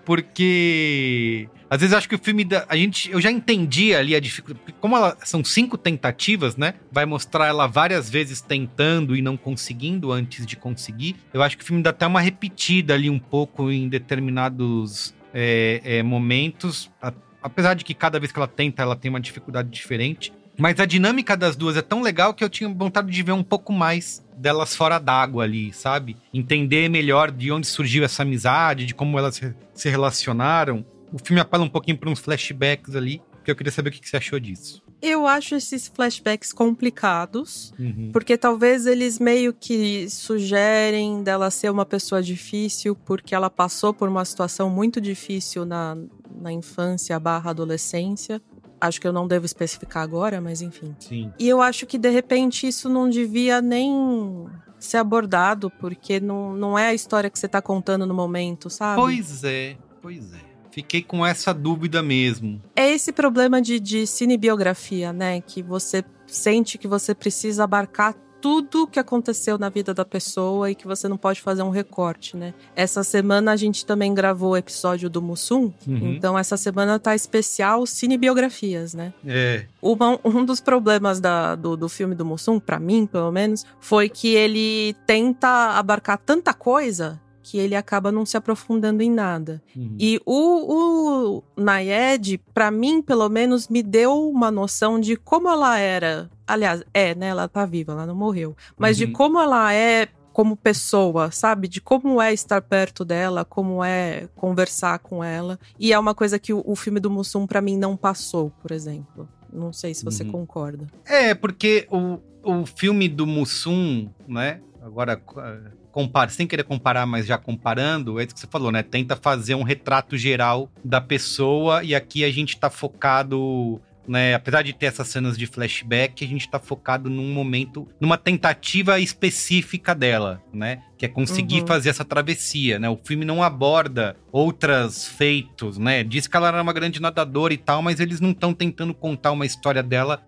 Porque 0.05 1.49
às 1.73 1.81
vezes 1.81 1.93
eu 1.93 1.99
acho 1.99 2.09
que 2.09 2.15
o 2.15 2.19
filme 2.19 2.45
da, 2.45 2.67
a 2.69 2.77
gente 2.77 3.11
eu 3.11 3.19
já 3.19 3.31
entendi 3.31 3.95
ali 3.95 4.15
a 4.15 4.21
dificuldade, 4.21 4.75
como 4.79 4.95
ela, 4.95 5.17
são 5.25 5.43
cinco 5.43 5.79
tentativas, 5.79 6.55
né? 6.55 6.75
Vai 6.91 7.07
mostrar 7.07 7.47
ela 7.47 7.67
várias 7.67 8.11
vezes 8.11 8.43
tentando 8.43 9.17
e 9.17 9.23
não 9.23 9.39
conseguindo 9.39 10.13
antes 10.13 10.45
de 10.45 10.55
conseguir. 10.55 11.17
Eu 11.33 11.43
acho 11.43 11.57
que 11.57 11.65
o 11.65 11.67
filme 11.67 11.83
dá 11.83 11.89
até 11.89 12.07
uma 12.07 12.21
repetida 12.21 12.93
ali 12.93 13.09
um 13.09 13.19
pouco 13.19 13.71
em 13.71 13.89
determinados 13.89 15.15
é, 15.35 15.81
é, 15.85 16.03
momentos, 16.03 16.91
a- 17.01 17.13
apesar 17.43 17.75
de 17.75 17.85
que 17.85 17.95
cada 17.95 18.19
vez 18.21 18.31
que 18.33 18.39
ela 18.39 18.49
tenta 18.49 18.83
ela 18.83 18.97
tem 18.97 19.09
uma 19.09 19.21
dificuldade 19.21 19.69
diferente. 19.71 20.33
Mas 20.59 20.79
a 20.79 20.85
dinâmica 20.85 21.35
das 21.35 21.57
duas 21.57 21.79
é 21.79 21.83
tão 21.83 22.03
legal 22.03 22.35
que 22.35 22.45
eu 22.45 22.51
tinha 22.51 22.69
vontade 22.69 23.11
de 23.11 23.23
ver 23.23 23.33
um 23.33 23.43
pouco 23.43 23.73
mais 23.73 24.23
delas 24.37 24.77
fora 24.77 24.99
d'água 24.99 25.45
ali, 25.45 25.73
sabe? 25.73 26.15
Entender 26.33 26.91
melhor 26.91 27.31
de 27.31 27.51
onde 27.51 27.67
surgiu 27.67 28.05
essa 28.05 28.23
amizade, 28.23 28.85
de 28.85 28.95
como 28.95 29.19
elas 29.19 29.41
se- 29.75 29.89
relacionaram. 29.89 30.85
O 31.11 31.19
filme 31.19 31.41
apela 31.41 31.65
um 31.65 31.69
pouquinho 31.71 31.97
para 31.97 32.11
uns 32.11 32.21
flashbacks 32.21 32.95
ali, 32.95 33.23
que 33.43 33.51
eu 33.51 33.57
queria 33.57 33.73
saber 33.73 33.89
o 33.89 33.93
que 33.93 34.07
você 34.07 34.19
achou 34.19 34.39
disso. 34.39 34.82
Eu 35.03 35.27
acho 35.27 35.57
esses 35.57 35.89
flashbacks 35.89 36.53
complicados, 36.53 37.75
Uhum. 37.79 38.11
porque 38.13 38.39
talvez 38.39 38.87
eles 38.87 39.19
meio 39.19 39.53
que 39.53 40.09
sugerem 40.09 41.23
dela 41.25 41.51
ser 41.51 41.71
uma 41.71 41.85
pessoa 41.85 42.23
difícil, 42.23 42.95
porque 42.95 43.35
ela 43.35 43.51
passou 43.51 43.93
por 43.93 44.09
uma 44.09 44.25
situação 44.25 44.71
muito 44.71 45.01
difícil 45.01 45.65
na, 45.65 45.97
na 46.41 46.53
infância 46.53 47.19
barra 47.19 47.51
adolescência. 47.51 48.41
Acho 48.81 49.01
que 49.01 49.07
eu 49.07 49.13
não 49.13 49.27
devo 49.29 49.45
especificar 49.47 50.03
agora, 50.03 50.41
mas 50.41 50.63
enfim. 50.63 50.95
Sim. 51.01 51.33
E 51.39 51.49
eu 51.49 51.61
acho 51.61 51.85
que 51.87 51.99
de 51.99 52.09
repente 52.11 52.67
isso 52.69 52.89
não 52.89 53.09
devia 53.11 53.61
nem 53.61 54.47
ser 54.79 54.97
abordado, 54.99 55.71
porque 55.81 56.19
não, 56.21 56.55
não 56.55 56.79
é 56.79 56.89
a 56.89 56.95
história 56.95 57.31
que 57.31 57.39
você 57.39 57.47
tá 57.49 57.63
contando 57.63 58.05
no 58.07 58.15
momento, 58.15 58.69
sabe? 58.71 59.01
Pois 59.01 59.45
é, 59.45 59.77
pois 60.01 60.33
é. 60.33 60.52
Fiquei 60.73 61.03
com 61.03 61.25
essa 61.25 61.53
dúvida 61.55 62.03
mesmo. 62.03 62.61
É 62.75 62.91
esse 62.91 63.13
problema 63.13 63.61
de, 63.63 63.79
de 63.79 64.07
cinebiografia, 64.07 65.13
né? 65.13 65.41
Que 65.41 65.63
você 65.63 66.03
sente 66.27 66.79
que 66.79 66.89
você 66.89 67.15
precisa 67.15 67.65
abarcar 67.65 68.15
tudo 68.41 68.89
que 68.89 68.99
aconteceu 68.99 69.57
na 69.57 69.69
vida 69.69 69.95
da 69.95 70.05
pessoa 70.05 70.69
e 70.69 70.75
que 70.75 70.85
você 70.85 71.07
não 71.07 71.17
pode 71.17 71.41
fazer 71.41 71.63
um 71.63 71.71
recorte, 71.71 72.37
né? 72.37 72.53
Essa 72.75 73.05
semana 73.05 73.53
a 73.53 73.57
gente 73.57 73.87
também 73.87 74.13
gravou 74.13 74.51
o 74.53 74.57
episódio 74.57 75.09
do 75.09 75.23
Mussum, 75.23 75.73
Uhum. 75.87 76.15
então 76.15 76.37
essa 76.37 76.57
semana 76.57 76.99
tá 76.99 77.15
especial 77.15 77.87
cinebiografias, 77.87 78.95
né? 78.95 79.13
É. 79.25 79.67
Uma- 79.81 80.19
um 80.25 80.45
dos 80.45 80.59
problemas 80.61 81.21
da- 81.21 81.55
do, 81.55 81.77
do 81.77 81.89
filme 81.89 82.17
do 82.17 82.25
Mussum, 82.25 82.59
pra 82.59 82.81
mim, 82.81 83.07
pelo 83.07 83.31
menos, 83.31 83.65
foi 83.79 84.09
que 84.09 84.35
ele 84.35 84.97
tenta 85.07 85.79
abarcar 85.79 86.19
tanta 86.19 86.53
coisa 86.53 87.21
que 87.43 87.59
ele 87.59 87.75
acaba 87.75 88.13
não 88.13 88.25
se 88.25 88.37
aprofundando 88.37 89.03
em 89.03 89.11
nada. 89.11 89.61
Uhum. 89.77 89.97
E 89.99 90.21
o, 90.25 91.37
o 91.39 91.43
Nayed, 91.61 92.39
pra 92.55 92.71
mim, 92.71 93.03
pelo 93.03 93.29
menos, 93.29 93.69
me 93.69 93.83
deu 93.83 94.29
uma 94.31 94.51
noção 94.51 95.01
de 95.01 95.17
como 95.17 95.49
ela 95.49 95.79
era. 95.79 96.31
Aliás, 96.47 96.83
é, 96.95 97.15
né? 97.15 97.29
Ela 97.29 97.49
tá 97.49 97.65
viva, 97.67 97.93
ela 97.93 98.07
não 98.07 98.15
morreu. 98.15 98.57
Mas 98.79 98.97
de 98.97 99.07
Uhum. 99.07 99.13
como 99.13 99.41
ela 99.41 99.73
é 99.75 100.09
como 100.33 100.57
pessoa, 100.57 101.31
sabe? 101.31 101.69
De 101.69 101.81
como 101.81 102.21
é 102.23 102.33
estar 102.33 102.63
perto 102.63 103.05
dela, 103.05 103.45
como 103.45 103.85
é 103.85 104.29
conversar 104.35 104.99
com 105.01 105.23
ela. 105.23 105.59
E 105.79 105.93
é 105.93 105.99
uma 105.99 106.15
coisa 106.15 106.39
que 106.39 106.53
o, 106.55 106.63
o 106.65 106.75
filme 106.75 106.99
do 107.01 107.11
Mussum, 107.11 107.47
pra 107.47 107.61
mim, 107.61 107.77
não 107.77 107.97
passou, 107.97 108.51
por 108.63 108.71
exemplo. 108.71 109.29
Não 109.53 109.73
sei 109.73 109.93
se 109.95 110.05
você 110.05 110.23
Uhum. 110.23 110.31
concorda. 110.33 110.87
É, 111.05 111.35
porque 111.35 111.87
o, 111.91 112.19
o 112.43 112.65
filme 112.65 113.09
do 113.09 113.27
Mussum, 113.27 114.09
né? 114.27 114.61
Agora, 114.83 115.21
eh, 115.37 115.71
compara, 115.93 116.29
sem 116.29 116.47
querer 116.47 116.65
comparar, 116.65 117.07
mas 117.07 117.25
já 117.25 117.39
comparando, 117.39 118.19
é 118.19 118.25
isso 118.25 118.35
que 118.35 118.41
você 118.41 118.49
falou, 118.49 118.73
né? 118.73 118.83
Tenta 118.83 119.15
fazer 119.15 119.55
um 119.55 119.63
retrato 119.63 120.17
geral 120.17 120.69
da 120.85 121.01
pessoa 121.01 121.85
e 121.85 121.95
aqui 121.95 122.25
a 122.25 122.31
gente 122.31 122.59
tá 122.59 122.69
focado. 122.69 123.81
Né, 124.05 124.35
apesar 124.35 124.63
de 124.63 124.73
ter 124.73 124.87
essas 124.87 125.07
cenas 125.07 125.39
de 125.39 125.47
flashback, 125.47 126.25
a 126.25 126.27
gente 126.27 126.51
tá 126.51 126.59
focado 126.59 127.09
num 127.09 127.33
momento, 127.33 127.87
numa 128.01 128.19
tentativa 128.19 128.99
específica 128.99 129.95
dela, 129.95 130.43
né? 130.53 130.83
Que 131.03 131.07
é 131.07 131.09
conseguir 131.09 131.63
Uhum. 131.63 131.67
fazer 131.67 131.89
essa 131.89 132.05
travessia, 132.05 132.79
né? 132.79 132.89
O 132.89 132.97
filme 132.97 133.25
não 133.25 133.43
aborda 133.43 134.15
outros 134.31 135.05
feitos, 135.05 135.77
né? 135.77 136.05
Diz 136.05 136.29
que 136.29 136.37
ela 136.37 136.47
era 136.47 136.63
uma 136.63 136.73
grande 136.73 137.03
nadadora 137.03 137.53
e 137.53 137.57
tal, 137.57 137.83
mas 137.83 137.99
eles 137.99 138.21
não 138.21 138.31
estão 138.31 138.55
tentando 138.55 138.95
contar 138.95 139.33
uma 139.33 139.45
história 139.45 139.83
dela, 139.83 140.25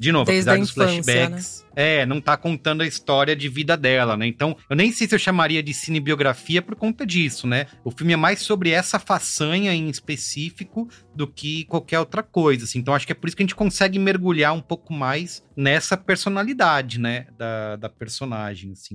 de 0.00 0.10
novo, 0.10 0.24
Desde 0.24 0.50
apesar 0.50 0.60
dos 0.60 0.70
infância, 0.70 1.02
flashbacks. 1.04 1.64
É, 1.76 2.04
não 2.04 2.20
tá 2.20 2.36
contando 2.36 2.80
a 2.82 2.86
história 2.88 3.36
de 3.36 3.48
vida 3.48 3.76
dela, 3.76 4.16
né? 4.16 4.26
Então, 4.26 4.56
eu 4.68 4.74
nem 4.74 4.90
sei 4.90 5.06
se 5.06 5.14
eu 5.14 5.18
chamaria 5.20 5.62
de 5.62 5.72
cinebiografia 5.72 6.60
por 6.60 6.74
conta 6.74 7.06
disso, 7.06 7.46
né? 7.46 7.66
O 7.84 7.92
filme 7.92 8.12
é 8.12 8.16
mais 8.16 8.40
sobre 8.40 8.70
essa 8.70 8.98
façanha 8.98 9.72
em 9.72 9.88
específico 9.88 10.88
do 11.14 11.28
que 11.28 11.66
qualquer 11.66 12.00
outra 12.00 12.24
coisa, 12.24 12.64
assim. 12.64 12.80
Então, 12.80 12.94
acho 12.94 13.06
que 13.06 13.12
é 13.12 13.14
por 13.14 13.28
isso 13.28 13.36
que 13.36 13.44
a 13.44 13.46
gente 13.46 13.54
consegue 13.54 13.96
mergulhar 13.96 14.52
um 14.52 14.60
pouco 14.60 14.92
mais 14.92 15.40
nessa 15.56 15.96
personalidade, 15.96 16.98
né? 16.98 17.28
Da, 17.38 17.76
da 17.76 17.88
personagem, 17.88 18.72
assim. 18.72 18.94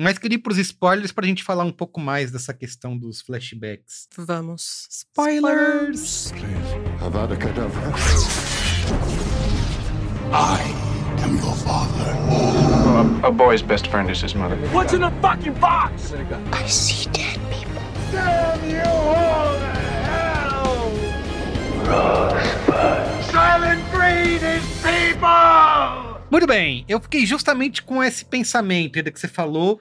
Mas 0.00 0.16
queria 0.16 0.36
ir 0.36 0.38
pros 0.38 0.58
spoilers 0.58 1.10
pra 1.10 1.26
gente 1.26 1.42
falar 1.42 1.64
um 1.64 1.72
pouco 1.72 1.98
mais 2.00 2.30
dessa 2.30 2.54
questão 2.54 2.96
dos 2.96 3.20
flashbacks. 3.20 4.06
Vamos. 4.16 4.86
Spoilers! 4.88 6.32
Avada 7.00 7.36
Kedavra. 7.36 7.82
I 10.30 10.62
am 11.24 11.34
your 11.38 11.52
father. 11.56 12.14
A, 13.24 13.26
a 13.26 13.30
boy's 13.32 13.60
best 13.60 13.88
friend 13.88 14.08
is 14.08 14.22
his 14.22 14.34
mother. 14.34 14.56
What's 14.72 14.92
in 14.92 15.00
the 15.00 15.10
fucking 15.20 15.54
box? 15.54 16.12
I 16.52 16.68
see 16.68 17.08
dead 17.10 17.40
people. 17.50 17.82
Damn 18.12 18.70
you 18.70 18.80
all 18.86 19.58
to 19.58 19.66
hell! 20.06 20.92
Rosebud. 21.88 23.32
Silent 23.32 23.82
Breed 23.90 24.44
is 24.44 24.62
people! 24.80 26.18
Muito 26.30 26.46
bem, 26.46 26.84
eu 26.86 27.00
fiquei 27.00 27.24
justamente 27.24 27.82
com 27.82 28.04
esse 28.04 28.22
pensamento 28.24 28.98
ainda 28.98 29.10
que 29.10 29.18
você 29.18 29.26
falou. 29.26 29.80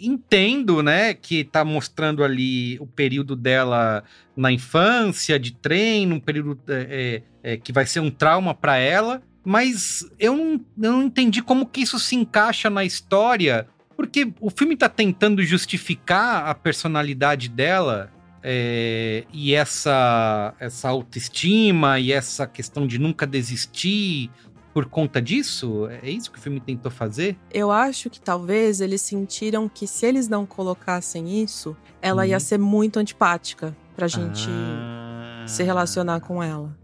Entendo, 0.00 0.82
né, 0.82 1.14
que 1.14 1.44
tá 1.44 1.64
mostrando 1.64 2.24
ali 2.24 2.78
o 2.78 2.86
período 2.86 3.36
dela 3.36 4.04
na 4.36 4.50
infância, 4.50 5.38
de 5.38 5.52
treino, 5.52 6.16
um 6.16 6.20
período 6.20 6.58
é, 6.68 7.22
é, 7.42 7.56
que 7.56 7.72
vai 7.72 7.84
ser 7.84 8.00
um 8.00 8.10
trauma 8.10 8.54
para 8.54 8.76
ela, 8.78 9.22
mas 9.44 10.08
eu 10.18 10.36
não, 10.36 10.52
eu 10.80 10.92
não 10.92 11.02
entendi 11.02 11.42
como 11.42 11.66
que 11.66 11.82
isso 11.82 11.98
se 11.98 12.14
encaixa 12.14 12.70
na 12.70 12.84
história, 12.84 13.66
porque 13.96 14.32
o 14.40 14.50
filme 14.50 14.76
tá 14.76 14.88
tentando 14.88 15.42
justificar 15.42 16.48
a 16.48 16.54
personalidade 16.54 17.48
dela 17.48 18.10
é, 18.42 19.24
e 19.32 19.54
essa, 19.54 20.54
essa 20.58 20.88
autoestima 20.88 22.00
e 22.00 22.10
essa 22.10 22.46
questão 22.46 22.86
de 22.86 22.98
nunca 22.98 23.26
desistir 23.26 24.30
por 24.72 24.86
conta 24.86 25.20
disso? 25.20 25.86
É 26.02 26.08
isso 26.10 26.30
que 26.30 26.38
o 26.38 26.40
filme 26.42 26.60
tentou 26.60 26.90
fazer? 26.90 27.36
Eu 27.52 27.70
acho 27.70 28.08
que 28.10 28.20
talvez 28.20 28.80
eles 28.80 29.00
sentiram 29.02 29.68
que 29.68 29.86
se 29.86 30.06
eles 30.06 30.28
não 30.28 30.46
colocassem 30.46 31.42
isso, 31.42 31.76
ela 32.00 32.26
ia 32.26 32.36
Uhum. 32.36 32.40
ser 32.40 32.58
muito 32.58 32.98
antipática 32.98 33.76
pra 33.94 34.08
gente 34.08 34.48
Ah. 34.48 35.44
se 35.46 35.62
relacionar 35.62 36.20
com 36.20 36.42
ela. 36.42 36.74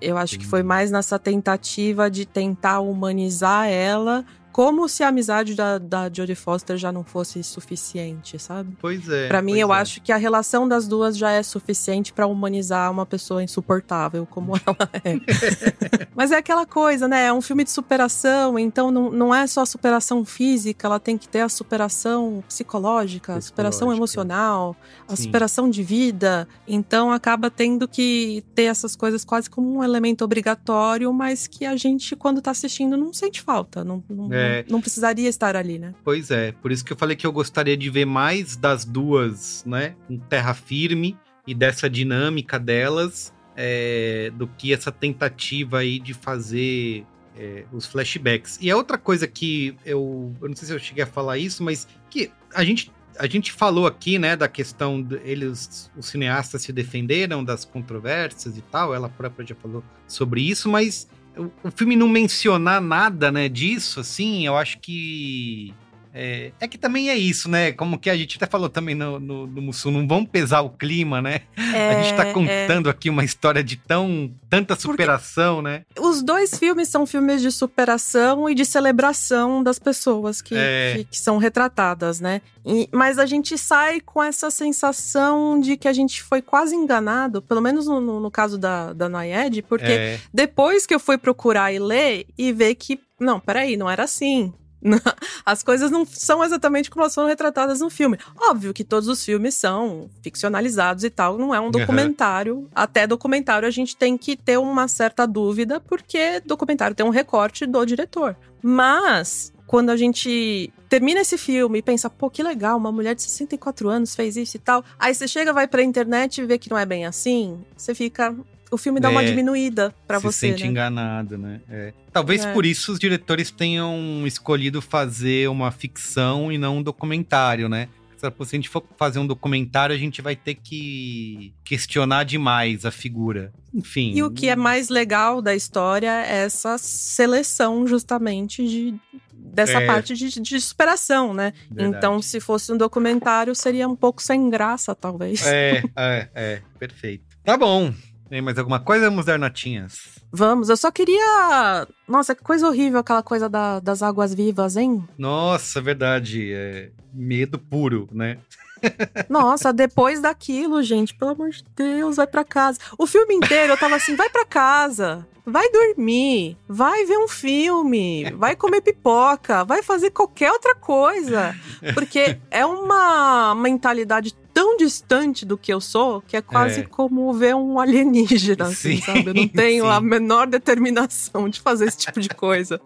Eu 0.00 0.16
acho 0.16 0.38
que 0.38 0.46
foi 0.46 0.62
mais 0.62 0.90
nessa 0.90 1.18
tentativa 1.18 2.08
de 2.10 2.24
tentar 2.24 2.80
humanizar 2.80 3.66
ela, 3.68 4.24
como 4.52 4.88
se 4.88 5.02
a 5.02 5.08
amizade 5.08 5.54
da, 5.54 5.78
da 5.78 6.10
Jodie 6.12 6.34
Foster 6.34 6.76
já 6.76 6.90
não 6.90 7.04
fosse 7.04 7.42
suficiente, 7.42 8.38
sabe? 8.38 8.76
Pois 8.80 9.08
é. 9.08 9.28
Pra 9.28 9.42
mim, 9.42 9.58
eu 9.58 9.72
é. 9.72 9.78
acho 9.78 10.00
que 10.00 10.12
a 10.12 10.16
relação 10.16 10.66
das 10.66 10.88
duas 10.88 11.16
já 11.16 11.30
é 11.30 11.42
suficiente 11.42 12.12
pra 12.12 12.26
humanizar 12.26 12.90
uma 12.90 13.06
pessoa 13.06 13.42
insuportável 13.42 14.26
como 14.26 14.54
ela 14.66 14.90
é. 15.04 15.18
Mas 16.14 16.32
é 16.32 16.36
aquela 16.36 16.66
coisa, 16.66 17.06
né? 17.06 17.26
É 17.26 17.32
um 17.32 17.40
filme 17.40 17.64
de 17.64 17.70
superação, 17.70 18.58
então 18.58 18.90
não, 18.90 19.10
não 19.10 19.34
é 19.34 19.46
só 19.46 19.62
a 19.62 19.66
superação 19.66 20.24
física, 20.24 20.86
ela 20.86 20.98
tem 20.98 21.16
que 21.16 21.28
ter 21.28 21.40
a 21.40 21.48
superação 21.48 22.42
psicológica, 22.48 23.34
a 23.34 23.40
superação 23.40 23.92
emocional, 23.92 24.76
a 25.06 25.14
Sim. 25.14 25.24
superação 25.24 25.70
de 25.70 25.82
vida. 25.82 26.48
Então 26.66 27.12
acaba 27.12 27.50
tendo 27.50 27.86
que 27.86 28.44
ter 28.54 28.64
essas 28.64 28.96
coisas 28.96 29.24
quase 29.24 29.48
como 29.48 29.78
um 29.78 29.84
elemento 29.84 30.24
obrigatório, 30.24 31.12
mas 31.12 31.46
que 31.46 31.64
a 31.64 31.76
gente, 31.76 32.16
quando 32.16 32.40
tá 32.42 32.50
assistindo, 32.50 32.96
não 32.96 33.12
sente 33.12 33.40
falta. 33.40 33.84
Não, 33.84 34.02
não, 34.08 34.32
É. 34.32 34.37
não 34.68 34.80
precisaria 34.80 35.28
estar 35.28 35.56
ali, 35.56 35.78
né? 35.78 35.94
Pois 36.04 36.30
é, 36.30 36.52
por 36.52 36.72
isso 36.72 36.84
que 36.84 36.92
eu 36.92 36.96
falei 36.96 37.16
que 37.16 37.26
eu 37.26 37.32
gostaria 37.32 37.76
de 37.76 37.90
ver 37.90 38.04
mais 38.04 38.56
das 38.56 38.84
duas, 38.84 39.64
né, 39.66 39.94
em 40.08 40.18
terra 40.18 40.54
firme 40.54 41.16
e 41.46 41.54
dessa 41.54 41.88
dinâmica 41.88 42.58
delas, 42.58 43.32
é, 43.56 44.30
do 44.34 44.46
que 44.46 44.72
essa 44.72 44.92
tentativa 44.92 45.78
aí 45.78 45.98
de 45.98 46.14
fazer 46.14 47.04
é, 47.36 47.64
os 47.72 47.86
flashbacks. 47.86 48.58
E 48.60 48.70
a 48.70 48.76
outra 48.76 48.98
coisa 48.98 49.26
que 49.26 49.76
eu, 49.84 50.34
eu 50.40 50.48
não 50.48 50.56
sei 50.56 50.66
se 50.68 50.74
eu 50.74 50.78
cheguei 50.78 51.04
a 51.04 51.06
falar 51.06 51.38
isso, 51.38 51.62
mas 51.62 51.86
que 52.10 52.30
a 52.54 52.64
gente 52.64 52.92
a 53.18 53.26
gente 53.26 53.50
falou 53.50 53.86
aqui, 53.86 54.18
né, 54.18 54.36
da 54.36 54.46
questão 54.48 55.02
de, 55.02 55.16
eles, 55.24 55.90
os 55.96 56.06
cineastas 56.06 56.62
se 56.62 56.72
defenderam 56.72 57.44
das 57.44 57.64
controvérsias 57.64 58.56
e 58.56 58.62
tal, 58.62 58.94
ela 58.94 59.08
própria 59.08 59.44
já 59.44 59.54
falou 59.56 59.82
sobre 60.06 60.40
isso, 60.40 60.68
mas 60.68 61.08
o, 61.38 61.70
filme 61.70 61.96
não 61.96 62.08
mencionar 62.08 62.80
nada, 62.80 63.30
né, 63.30 63.48
disso, 63.48 64.00
assim, 64.00 64.46
eu 64.46 64.56
acho 64.56 64.78
que 64.80 65.72
é, 66.14 66.52
é 66.60 66.68
que 66.68 66.78
também 66.78 67.10
é 67.10 67.16
isso, 67.16 67.48
né? 67.48 67.72
Como 67.72 67.98
que 67.98 68.08
a 68.10 68.16
gente 68.16 68.36
até 68.36 68.46
falou 68.46 68.68
também 68.68 68.94
no, 68.94 69.18
no, 69.20 69.46
no 69.46 69.62
Mussum, 69.62 69.90
não 69.90 70.06
vão 70.06 70.24
pesar 70.24 70.60
o 70.62 70.70
clima, 70.70 71.20
né? 71.22 71.42
a 71.56 72.02
gente 72.02 72.16
tá 72.16 72.26
É, 72.26 72.32
contando 72.32 72.88
aqui 72.88 73.08
uma 73.10 73.24
história 73.24 73.62
de 73.62 73.76
tão 73.76 74.30
tanta 74.48 74.74
superação, 74.76 75.60
né? 75.62 75.82
Os 75.98 76.22
dois 76.22 76.58
filmes 76.58 76.88
são 76.88 77.06
filmes 77.06 77.42
de 77.42 77.50
superação 77.52 78.48
e 78.48 78.54
de 78.54 78.64
celebração 78.64 79.62
das 79.62 79.78
pessoas 79.78 80.40
que, 80.42 80.54
É. 80.56 80.94
que, 80.96 81.04
que 81.04 81.18
são 81.18 81.38
retratadas, 81.38 82.20
né? 82.20 82.40
E- 82.64 82.88
mas 82.92 83.18
a 83.18 83.26
gente 83.26 83.56
sai 83.58 84.00
com 84.00 84.22
essa 84.22 84.50
sensação 84.50 85.60
de 85.60 85.76
que 85.76 85.88
a 85.88 85.92
gente 85.92 86.22
foi 86.22 86.40
quase 86.42 86.74
enganado, 86.74 87.40
pelo 87.42 87.60
menos 87.60 87.86
no, 87.86 88.00
no- 88.00 88.20
no 88.20 88.30
caso 88.30 88.58
da, 88.58 88.92
da 88.92 89.08
Nayed, 89.08 89.62
porque 89.62 89.84
É, 89.92 90.20
depois 90.32 90.86
que 90.86 90.94
eu 90.94 91.00
fui 91.00 91.18
procurar 91.18 91.72
e 91.72 91.78
ler 91.78 92.26
e 92.36 92.52
ver 92.52 92.74
que, 92.74 93.00
não, 93.20 93.38
peraí, 93.40 93.76
não 93.76 93.88
era 93.88 94.04
assim. 94.04 94.52
As 95.44 95.62
coisas 95.62 95.90
não 95.90 96.04
são 96.06 96.42
exatamente 96.42 96.90
como 96.90 97.02
elas 97.02 97.14
foram 97.14 97.28
retratadas 97.28 97.80
no 97.80 97.90
filme. 97.90 98.18
Óbvio 98.48 98.72
que 98.72 98.84
todos 98.84 99.08
os 99.08 99.24
filmes 99.24 99.54
são 99.54 100.08
ficcionalizados 100.22 101.04
e 101.04 101.10
tal, 101.10 101.38
não 101.38 101.54
é 101.54 101.60
um 101.60 101.70
documentário. 101.70 102.68
Até 102.74 103.06
documentário 103.06 103.66
a 103.66 103.70
gente 103.70 103.96
tem 103.96 104.16
que 104.16 104.36
ter 104.36 104.58
uma 104.58 104.88
certa 104.88 105.26
dúvida, 105.26 105.80
porque 105.80 106.40
documentário 106.40 106.96
tem 106.96 107.04
um 107.04 107.10
recorte 107.10 107.66
do 107.66 107.84
diretor. 107.84 108.36
Mas. 108.62 109.52
Quando 109.66 109.90
a 109.90 109.98
gente 109.98 110.72
termina 110.88 111.20
esse 111.20 111.36
filme 111.36 111.80
e 111.80 111.82
pensa, 111.82 112.08
pô, 112.08 112.30
que 112.30 112.42
legal, 112.42 112.78
uma 112.78 112.90
mulher 112.90 113.14
de 113.14 113.20
64 113.20 113.86
anos 113.90 114.14
fez 114.16 114.34
isso 114.34 114.56
e 114.56 114.60
tal. 114.60 114.82
Aí 114.98 115.14
você 115.14 115.28
chega, 115.28 115.52
vai 115.52 115.68
pra 115.68 115.82
internet 115.82 116.40
e 116.40 116.46
vê 116.46 116.56
que 116.56 116.70
não 116.70 116.78
é 116.78 116.86
bem 116.86 117.04
assim, 117.04 117.62
você 117.76 117.94
fica. 117.94 118.34
O 118.70 118.76
filme 118.76 119.00
dá 119.00 119.08
uma 119.08 119.22
É, 119.22 119.26
diminuída 119.26 119.94
pra 120.06 120.18
se 120.18 120.22
você. 120.24 120.48
sente 120.50 120.64
né? 120.64 120.68
enganado, 120.70 121.38
né? 121.38 121.60
É. 121.70 121.92
Talvez 122.12 122.44
É. 122.44 122.52
por 122.52 122.66
isso 122.66 122.92
os 122.92 122.98
diretores 122.98 123.50
tenham 123.50 124.26
escolhido 124.26 124.82
fazer 124.82 125.48
uma 125.48 125.70
ficção 125.70 126.52
e 126.52 126.58
não 126.58 126.78
um 126.78 126.82
documentário, 126.82 127.68
né? 127.68 127.88
Se 128.18 128.26
a 128.26 128.32
gente 128.56 128.68
for 128.68 128.82
fazer 128.96 129.20
um 129.20 129.26
documentário, 129.26 129.94
a 129.94 129.98
gente 129.98 130.20
vai 130.20 130.34
ter 130.34 130.54
que 130.56 131.54
questionar 131.64 132.24
demais 132.24 132.84
a 132.84 132.90
figura. 132.90 133.52
Enfim. 133.72 134.12
E 134.12 134.22
o 134.24 134.30
que 134.30 134.48
é 134.48 134.56
mais 134.56 134.88
legal 134.88 135.40
da 135.40 135.54
história 135.54 136.10
é 136.26 136.38
essa 136.44 136.76
seleção, 136.78 137.86
justamente, 137.86 138.66
de, 138.66 138.94
dessa 139.32 139.80
É. 139.80 139.86
parte 139.86 140.14
de, 140.14 140.40
de 140.42 140.60
superação, 140.60 141.32
né? 141.32 141.52
Verdade. 141.70 141.96
Então, 141.96 142.20
se 142.20 142.40
fosse 142.40 142.72
um 142.72 142.76
documentário, 142.76 143.54
seria 143.54 143.88
um 143.88 143.94
pouco 143.94 144.20
sem 144.20 144.50
graça, 144.50 144.96
talvez. 144.96 145.46
É, 145.46 145.84
é, 145.96 146.28
é, 146.34 146.62
perfeito. 146.76 147.24
Tá 147.44 147.56
bom. 147.56 147.94
Tem 148.28 148.42
mais 148.42 148.58
alguma 148.58 148.78
coisa? 148.80 149.08
Vamos 149.08 149.24
dar 149.24 149.38
notinhas. 149.38 150.18
Vamos, 150.30 150.68
eu 150.68 150.76
só 150.76 150.90
queria. 150.90 151.86
Nossa, 152.06 152.34
que 152.34 152.42
coisa 152.42 152.68
horrível 152.68 153.00
aquela 153.00 153.22
coisa 153.22 153.48
da- 153.48 153.80
das 153.80 154.02
águas 154.02 154.34
vivas, 154.34 154.76
hein? 154.76 155.02
Nossa, 155.16 155.80
verdade. 155.80 156.52
É 156.52 156.90
medo 157.12 157.58
puro, 157.58 158.08
né? 158.12 158.38
Nossa, 159.28 159.72
depois 159.72 160.20
daquilo, 160.20 160.82
gente, 160.82 161.14
pelo 161.14 161.32
amor 161.32 161.50
de 161.50 161.64
Deus, 161.74 162.16
vai 162.16 162.26
pra 162.26 162.44
casa. 162.44 162.78
O 162.98 163.06
filme 163.06 163.34
inteiro 163.34 163.72
eu 163.72 163.76
tava 163.78 163.96
assim, 163.96 164.14
vai 164.14 164.28
pra 164.30 164.44
casa, 164.44 165.26
vai 165.44 165.68
dormir, 165.70 166.56
vai 166.68 167.04
ver 167.04 167.18
um 167.18 167.26
filme, 167.26 168.30
vai 168.36 168.54
comer 168.54 168.80
pipoca, 168.82 169.64
vai 169.64 169.82
fazer 169.82 170.10
qualquer 170.10 170.52
outra 170.52 170.74
coisa. 170.76 171.56
Porque 171.94 172.38
é 172.50 172.64
uma 172.64 173.54
mentalidade 173.56 174.32
tão 174.58 174.76
distante 174.76 175.44
do 175.46 175.56
que 175.56 175.72
eu 175.72 175.80
sou, 175.80 176.20
que 176.20 176.36
é 176.36 176.42
quase 176.42 176.80
É. 176.80 176.82
como 176.82 177.32
ver 177.32 177.54
um 177.54 177.78
alienígena, 177.78 178.64
assim, 178.66 178.96
Sim, 178.96 179.02
sabe? 179.02 179.26
Eu 179.26 179.34
não 179.34 179.46
tenho 179.46 179.84
sim. 179.86 179.90
a 179.90 180.00
menor 180.00 180.46
determinação 180.48 181.48
de 181.48 181.60
fazer 181.60 181.86
esse 181.86 181.98
tipo 181.98 182.18
de 182.20 182.28
coisa. 182.28 182.80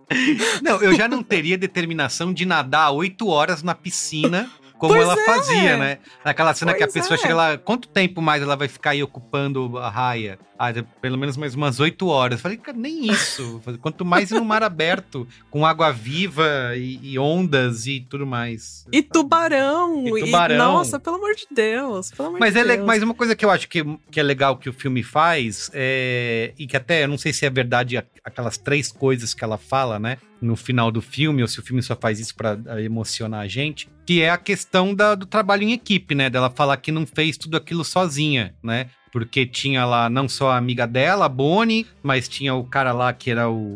Não, 0.62 0.80
eu 0.82 0.94
já 0.94 1.08
não 1.08 1.22
teria 1.22 1.56
determinação 1.56 2.32
de 2.32 2.44
nadar 2.44 2.90
oito 2.92 3.26
horas 3.28 3.62
na 3.62 3.74
piscina 3.74 4.50
como 4.82 4.94
Pois 4.94 5.04
ela 5.04 5.14
é. 5.16 5.24
fazia, 5.24 5.76
né? 5.76 5.98
Naquela 6.24 6.52
cena 6.54 6.74
que 6.74 6.82
a 6.82 6.88
Pois 6.88 6.94
pessoa 6.94 7.14
é. 7.14 7.18
chega 7.18 7.36
lá, 7.36 7.56
quanto 7.56 7.86
tempo 7.86 8.20
mais 8.20 8.42
ela 8.42 8.56
vai 8.56 8.66
ficar 8.66 8.90
aí 8.90 9.00
ocupando 9.00 9.78
a 9.78 9.88
raia? 9.88 10.40
Ah, 10.58 10.72
pelo 11.00 11.16
menos 11.16 11.36
mais 11.36 11.54
umas 11.54 11.78
oito 11.78 12.08
horas. 12.08 12.38
Eu 12.40 12.42
falei, 12.42 12.56
cara, 12.58 12.76
nem 12.76 13.06
isso. 13.08 13.60
Quanto 13.80 14.04
mais 14.04 14.32
no 14.32 14.44
mar 14.44 14.64
aberto, 14.64 15.26
com 15.50 15.64
água 15.64 15.92
viva 15.92 16.72
e, 16.76 16.98
e 17.12 17.16
ondas 17.18 17.86
e 17.86 18.00
tudo 18.00 18.26
mais. 18.26 18.84
E 18.90 19.02
tubarão. 19.04 20.04
E 20.18 20.24
tubarão. 20.24 20.56
nossa, 20.56 20.98
pelo 20.98 21.14
amor 21.16 21.34
de 21.36 21.46
Deus. 21.48 22.10
Pelo 22.10 22.28
amor 22.30 22.40
Mas, 22.40 22.54
de 22.54 22.60
é 22.60 22.64
Deus. 22.64 22.84
mas 22.84 23.04
uma 23.04 23.14
coisa 23.14 23.36
que 23.36 23.44
eu 23.44 23.50
acho 23.52 23.68
que, 23.68 23.84
que 24.10 24.18
é 24.18 24.22
legal 24.24 24.56
que 24.56 24.68
o 24.68 24.72
filme 24.72 25.04
faz, 25.04 25.70
é, 25.72 26.52
e 26.58 26.66
que 26.66 26.76
até, 26.76 27.04
eu 27.04 27.08
não 27.08 27.18
sei 27.18 27.32
se 27.32 27.46
é 27.46 27.50
verdade 27.50 28.02
aquelas 28.24 28.58
três 28.58 28.90
coisas 28.90 29.32
que 29.32 29.44
ela 29.44 29.58
fala, 29.58 29.98
né, 30.00 30.18
no 30.42 30.56
final 30.56 30.90
do 30.90 31.00
filme, 31.00 31.40
ou 31.42 31.48
se 31.48 31.60
o 31.60 31.62
filme 31.62 31.82
só 31.82 31.96
faz 31.96 32.18
isso 32.20 32.34
pra 32.34 32.58
ah, 32.66 32.80
emocionar 32.82 33.40
a 33.40 33.48
gente, 33.48 33.88
que 34.04 34.20
é 34.20 34.28
a 34.30 34.36
questão 34.36 34.94
da- 34.94 35.14
do 35.14 35.24
trabalho 35.24 35.62
em 35.62 35.72
equipe, 35.72 36.14
né, 36.14 36.28
dela 36.28 36.50
falar 36.50 36.76
que 36.78 36.90
não 36.92 37.06
fez 37.06 37.36
tudo 37.36 37.56
aquilo 37.56 37.84
sozinha, 37.84 38.54
né, 38.62 38.86
porque 39.12 39.44
tinha 39.44 39.84
lá 39.84 40.08
não 40.08 40.26
só 40.26 40.50
a 40.52 40.56
amiga 40.56 40.86
dela, 40.86 41.26
a 41.26 41.28
Bonnie, 41.28 41.86
mas 42.02 42.26
tinha 42.28 42.54
o 42.54 42.64
cara 42.64 42.92
lá 42.92 43.12
que 43.12 43.30
era 43.30 43.48
o, 43.48 43.74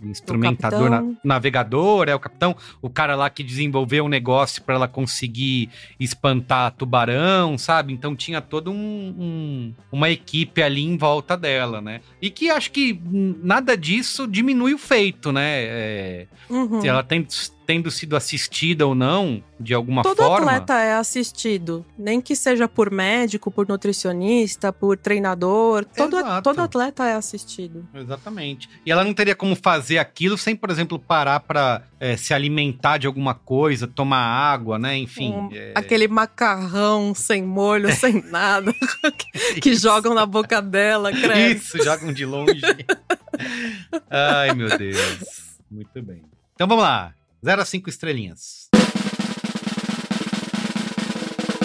o 0.00 0.06
instrumentador, 0.08 0.88
na- 0.88 0.96
capitão. 0.98 1.16
navegador, 1.24 2.08
é 2.08 2.14
o 2.14 2.20
capitão, 2.20 2.54
o 2.80 2.88
cara 2.88 3.16
lá 3.16 3.28
que 3.28 3.42
desenvolveu 3.42 4.04
um 4.04 4.08
negócio 4.08 4.62
pra 4.62 4.76
ela 4.76 4.86
conseguir 4.86 5.68
espantar 5.98 6.70
tubarão, 6.72 7.58
sabe? 7.58 7.92
Então 7.92 8.14
tinha 8.14 8.40
toda 8.40 8.70
um, 8.70 8.74
um- 8.76 9.74
uma 9.90 10.08
equipe 10.08 10.62
ali 10.62 10.84
em 10.84 10.96
volta 10.96 11.36
dela, 11.36 11.80
né? 11.80 12.00
E 12.22 12.30
que 12.30 12.48
acho 12.48 12.70
que 12.70 12.98
nada 13.42 13.76
disso 13.76 14.26
diminui 14.26 14.72
o 14.72 14.78
feito, 14.78 15.32
né? 15.32 15.42
É, 15.64 16.26
Uhum. 16.48 16.80
Se 16.80 16.86
ela 16.86 17.02
tem- 17.02 17.26
tendo 17.66 17.90
sido 17.90 18.16
assistida 18.16 18.86
ou 18.86 18.94
não, 18.94 19.42
de 19.58 19.74
alguma 19.74 20.02
Todo 20.02 20.16
forma. 20.18 20.52
atleta 20.52 20.74
é 20.80 20.94
assistido, 20.94 21.84
nem 21.98 22.20
que 22.20 22.36
seja 22.36 22.68
por 22.68 22.90
médico, 22.90 23.50
por 23.50 23.66
nutricionista, 23.68 24.72
por 24.72 24.96
treinador. 24.96 25.84
Todo, 25.84 26.16
Exato. 26.18 26.42
todo 26.44 26.60
atleta 26.62 27.04
é 27.06 27.14
assistido. 27.14 27.86
Exatamente. 27.92 28.68
E 28.86 28.90
ela 28.92 29.02
não 29.02 29.12
teria 29.12 29.34
como 29.34 29.56
fazer 29.56 29.98
aquilo 29.98 30.38
sem, 30.38 30.54
por 30.54 30.70
exemplo, 30.70 30.98
parar 30.98 31.40
pra 31.40 31.82
é, 31.98 32.16
se 32.16 32.32
alimentar 32.32 32.98
de 32.98 33.06
alguma 33.06 33.34
coisa, 33.34 33.86
tomar 33.86 34.18
água, 34.24 34.78
né? 34.78 34.96
Enfim. 34.96 35.32
Um- 35.32 35.48
é- 35.52 35.72
Aquele 35.74 36.06
macarrão 36.06 37.14
sem 37.14 37.42
molho, 37.42 37.90
sem 37.96 38.22
nada, 38.30 38.72
que, 39.52 39.60
que 39.60 39.74
jogam 39.74 40.14
na 40.14 40.24
boca 40.24 40.62
dela, 40.62 41.10
credo. 41.10 41.56
Isso, 41.58 41.82
jogam 41.82 42.12
de 42.12 42.24
longe. 42.24 42.60
Ai, 44.10 44.54
meu 44.54 44.76
Deus. 44.78 45.56
Muito 45.70 46.02
bem. 46.02 46.22
Então 46.54 46.66
vamos 46.66 46.84
lá. 46.84 47.12
0 47.46 47.62
a 47.62 47.64
5 47.64 47.88
estrelinhas. 47.88 48.68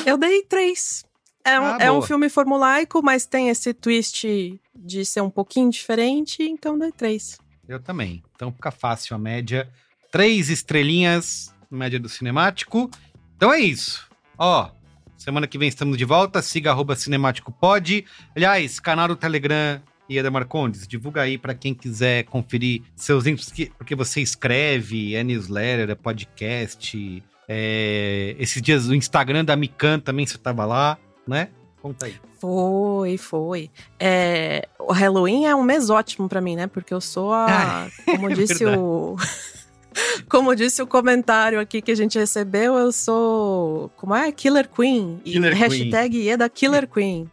Eu 0.06 0.16
dei 0.16 0.44
três. 0.44 1.04
É 1.44 1.60
um, 1.60 1.64
Ah, 1.64 1.78
é 1.80 1.92
um 1.92 2.04
filme 2.04 2.30
formulaico, 2.30 3.02
mas 3.02 3.26
tem 3.26 3.50
esse 3.50 3.74
twist 3.74 4.62
de 4.76 5.04
ser 5.04 5.22
um 5.22 5.30
pouquinho 5.32 5.72
diferente, 5.72 6.44
então 6.44 6.78
dei 6.78 6.92
três. 6.92 7.40
Eu 7.68 7.80
também. 7.80 8.22
Então 8.36 8.52
fica 8.52 8.70
fácil 8.70 9.16
a 9.16 9.18
média. 9.18 9.68
Três 10.12 10.52
estrelinhas, 10.52 11.52
média 11.72 12.00
do 12.00 12.08
cinemático. 12.08 12.88
Então 13.36 13.52
é 13.52 13.60
isso. 13.60 14.08
Ó, 14.38 14.70
semana 15.18 15.48
que 15.48 15.58
vem 15.58 15.68
estamos 15.68 15.98
de 15.98 16.06
volta. 16.06 16.44
Siga 16.44 16.70
arroba 16.70 16.96
cinemático 16.96 17.52
pod. 17.52 18.06
Aliás, 18.36 18.80
canal 18.80 19.08
do 19.08 19.16
Telegram 19.16 19.82
Ieda 20.12 20.30
Marcondes, 20.32 20.88
divulga 20.88 21.22
aí 21.22 21.38
pra 21.38 21.53
quem 21.53 21.74
quiser 21.74 22.24
conferir 22.26 22.82
seus 22.95 23.24
links, 23.26 23.51
porque- 23.78 23.95
você 23.95 24.22
escreve, 24.22 25.16
é 25.16 25.24
newsletter, 25.24 25.89
é 25.89 25.95
podcast. 25.95 27.24
é, 27.47 28.36
Esses 28.39 28.62
dias 28.62 28.88
o 28.88 28.95
Instagram 28.95 29.43
da 29.45 29.55
Mikan 29.55 29.99
também 29.99 30.26
você 30.26 30.38
tava 30.38 30.66
lá, 30.66 30.97
né? 31.28 31.49
Conta 31.82 32.05
aí. 32.05 32.16
Foi, 32.39 33.18
foi. 33.18 33.70
É, 33.99 34.68
o 34.80 34.91
Halloween 34.93 35.45
é 35.45 35.55
um 35.55 35.64
mês 35.64 35.89
ótimo 35.89 36.30
pra 36.30 36.39
mim, 36.41 36.55
né? 36.55 36.68
Porque 36.68 36.93
eu 36.93 37.01
sou 37.01 37.34
a. 37.34 37.88
Como 38.05 38.30
é 38.30 38.34
disse 38.36 38.59
verdade. 38.64 38.78
o. 38.80 39.16
Como 40.30 40.55
disse 40.55 40.82
o 40.82 40.88
comentário 40.88 41.59
aqui 41.59 41.82
que 41.82 41.91
a 41.91 41.95
gente 41.95 42.18
recebeu, 42.18 42.78
eu 42.78 42.91
sou. 42.91 43.89
Como 43.97 44.16
é? 44.16 44.32
Killer 44.32 44.70
Queen. 44.70 45.20
E 45.26 45.34
Killer 45.34 45.53
hashtag 45.55 46.18
Ieda 46.18 46.47
Killer 46.47 46.88
Queen. 46.89 47.30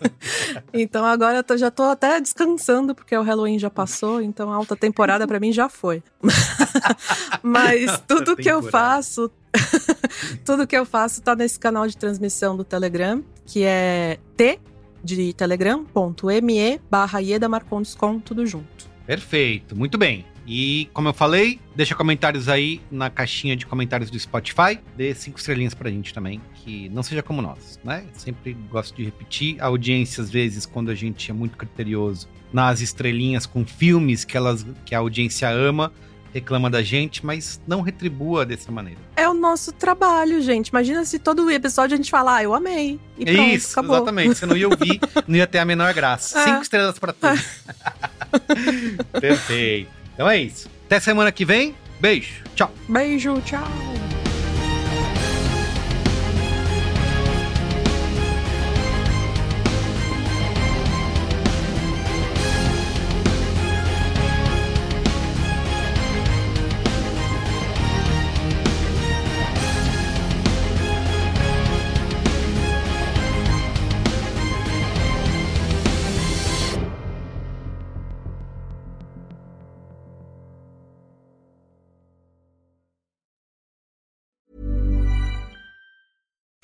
então 0.72 1.04
agora 1.04 1.38
eu 1.38 1.44
tô- 1.44 1.56
já 1.56 1.70
tô 1.70 1.82
até 1.84 2.20
descansando, 2.20 2.94
porque 2.94 3.16
o 3.16 3.22
Halloween 3.22 3.58
já 3.58 3.70
passou, 3.70 4.20
então 4.20 4.50
a 4.52 4.56
alta 4.56 4.76
temporada 4.76 5.26
pra 5.26 5.38
mim 5.40 5.52
já 5.52 5.68
foi. 5.68 6.02
Mas 7.42 8.00
tudo 8.06 8.36
que 8.36 8.48
eu 8.50 8.62
faço. 8.62 9.30
tudo 10.44 10.66
que 10.66 10.76
eu 10.76 10.84
faço 10.84 11.22
tá 11.22 11.34
nesse 11.34 11.58
canal 11.58 11.86
de 11.86 11.96
transmissão 11.96 12.56
do 12.56 12.64
Telegram, 12.64 13.22
que 13.46 13.62
é 13.64 14.18
T 14.36 14.58
de 15.02 15.32
telegram.me 15.32 16.80
barra 16.90 17.20
Ieda 17.20 17.48
Marcondes 17.48 17.94
com 17.94 18.18
tudo 18.18 18.44
junto. 18.46 18.88
Perfeito, 19.06 19.74
muito 19.76 19.96
bem. 19.96 20.26
E 20.48 20.88
como 20.94 21.08
eu 21.08 21.12
falei, 21.12 21.60
deixa 21.76 21.94
comentários 21.94 22.48
aí 22.48 22.80
na 22.90 23.10
caixinha 23.10 23.54
de 23.54 23.66
comentários 23.66 24.10
do 24.10 24.18
Spotify. 24.18 24.80
Dê 24.96 25.14
cinco 25.14 25.38
estrelinhas 25.38 25.74
pra 25.74 25.90
gente 25.90 26.14
também, 26.14 26.40
que 26.54 26.88
não 26.88 27.02
seja 27.02 27.22
como 27.22 27.42
nós, 27.42 27.78
né? 27.84 28.04
Sempre 28.14 28.54
gosto 28.70 28.96
de 28.96 29.04
repetir. 29.04 29.60
A 29.60 29.66
audiência, 29.66 30.22
às 30.22 30.30
vezes, 30.30 30.64
quando 30.64 30.90
a 30.90 30.94
gente 30.94 31.30
é 31.30 31.34
muito 31.34 31.58
criterioso 31.58 32.26
nas 32.50 32.80
estrelinhas 32.80 33.44
com 33.44 33.62
filmes 33.66 34.24
que, 34.24 34.38
elas, 34.38 34.64
que 34.86 34.94
a 34.94 35.00
audiência 35.00 35.50
ama, 35.50 35.92
reclama 36.32 36.70
da 36.70 36.82
gente, 36.82 37.26
mas 37.26 37.60
não 37.66 37.82
retribua 37.82 38.46
dessa 38.46 38.72
maneira. 38.72 39.00
É 39.16 39.28
o 39.28 39.34
nosso 39.34 39.70
trabalho, 39.70 40.40
gente. 40.40 40.68
Imagina 40.68 41.04
se 41.04 41.18
todo 41.18 41.50
episódio 41.50 41.92
a 41.92 41.96
gente 41.98 42.10
falar, 42.10 42.36
ah, 42.36 42.42
eu 42.44 42.54
amei. 42.54 42.98
E 43.18 43.24
pronto, 43.26 43.50
Isso, 43.50 43.72
acabou. 43.72 43.96
exatamente. 43.96 44.34
Você 44.34 44.46
não 44.46 44.56
ia 44.56 44.66
ouvir, 44.66 44.98
não 45.28 45.36
ia 45.36 45.46
ter 45.46 45.58
a 45.58 45.64
menor 45.66 45.92
graça. 45.92 46.38
É. 46.38 46.44
Cinco 46.44 46.62
estrelas 46.62 46.98
pra 46.98 47.12
tudo. 47.12 47.38
Perfeito. 49.20 49.97
Então 50.18 50.28
é 50.28 50.36
isso. 50.36 50.68
Até 50.86 50.98
semana 50.98 51.30
que 51.30 51.44
vem. 51.44 51.76
Beijo. 52.00 52.42
Tchau. 52.56 52.72
Beijo, 52.88 53.40
tchau. 53.42 53.62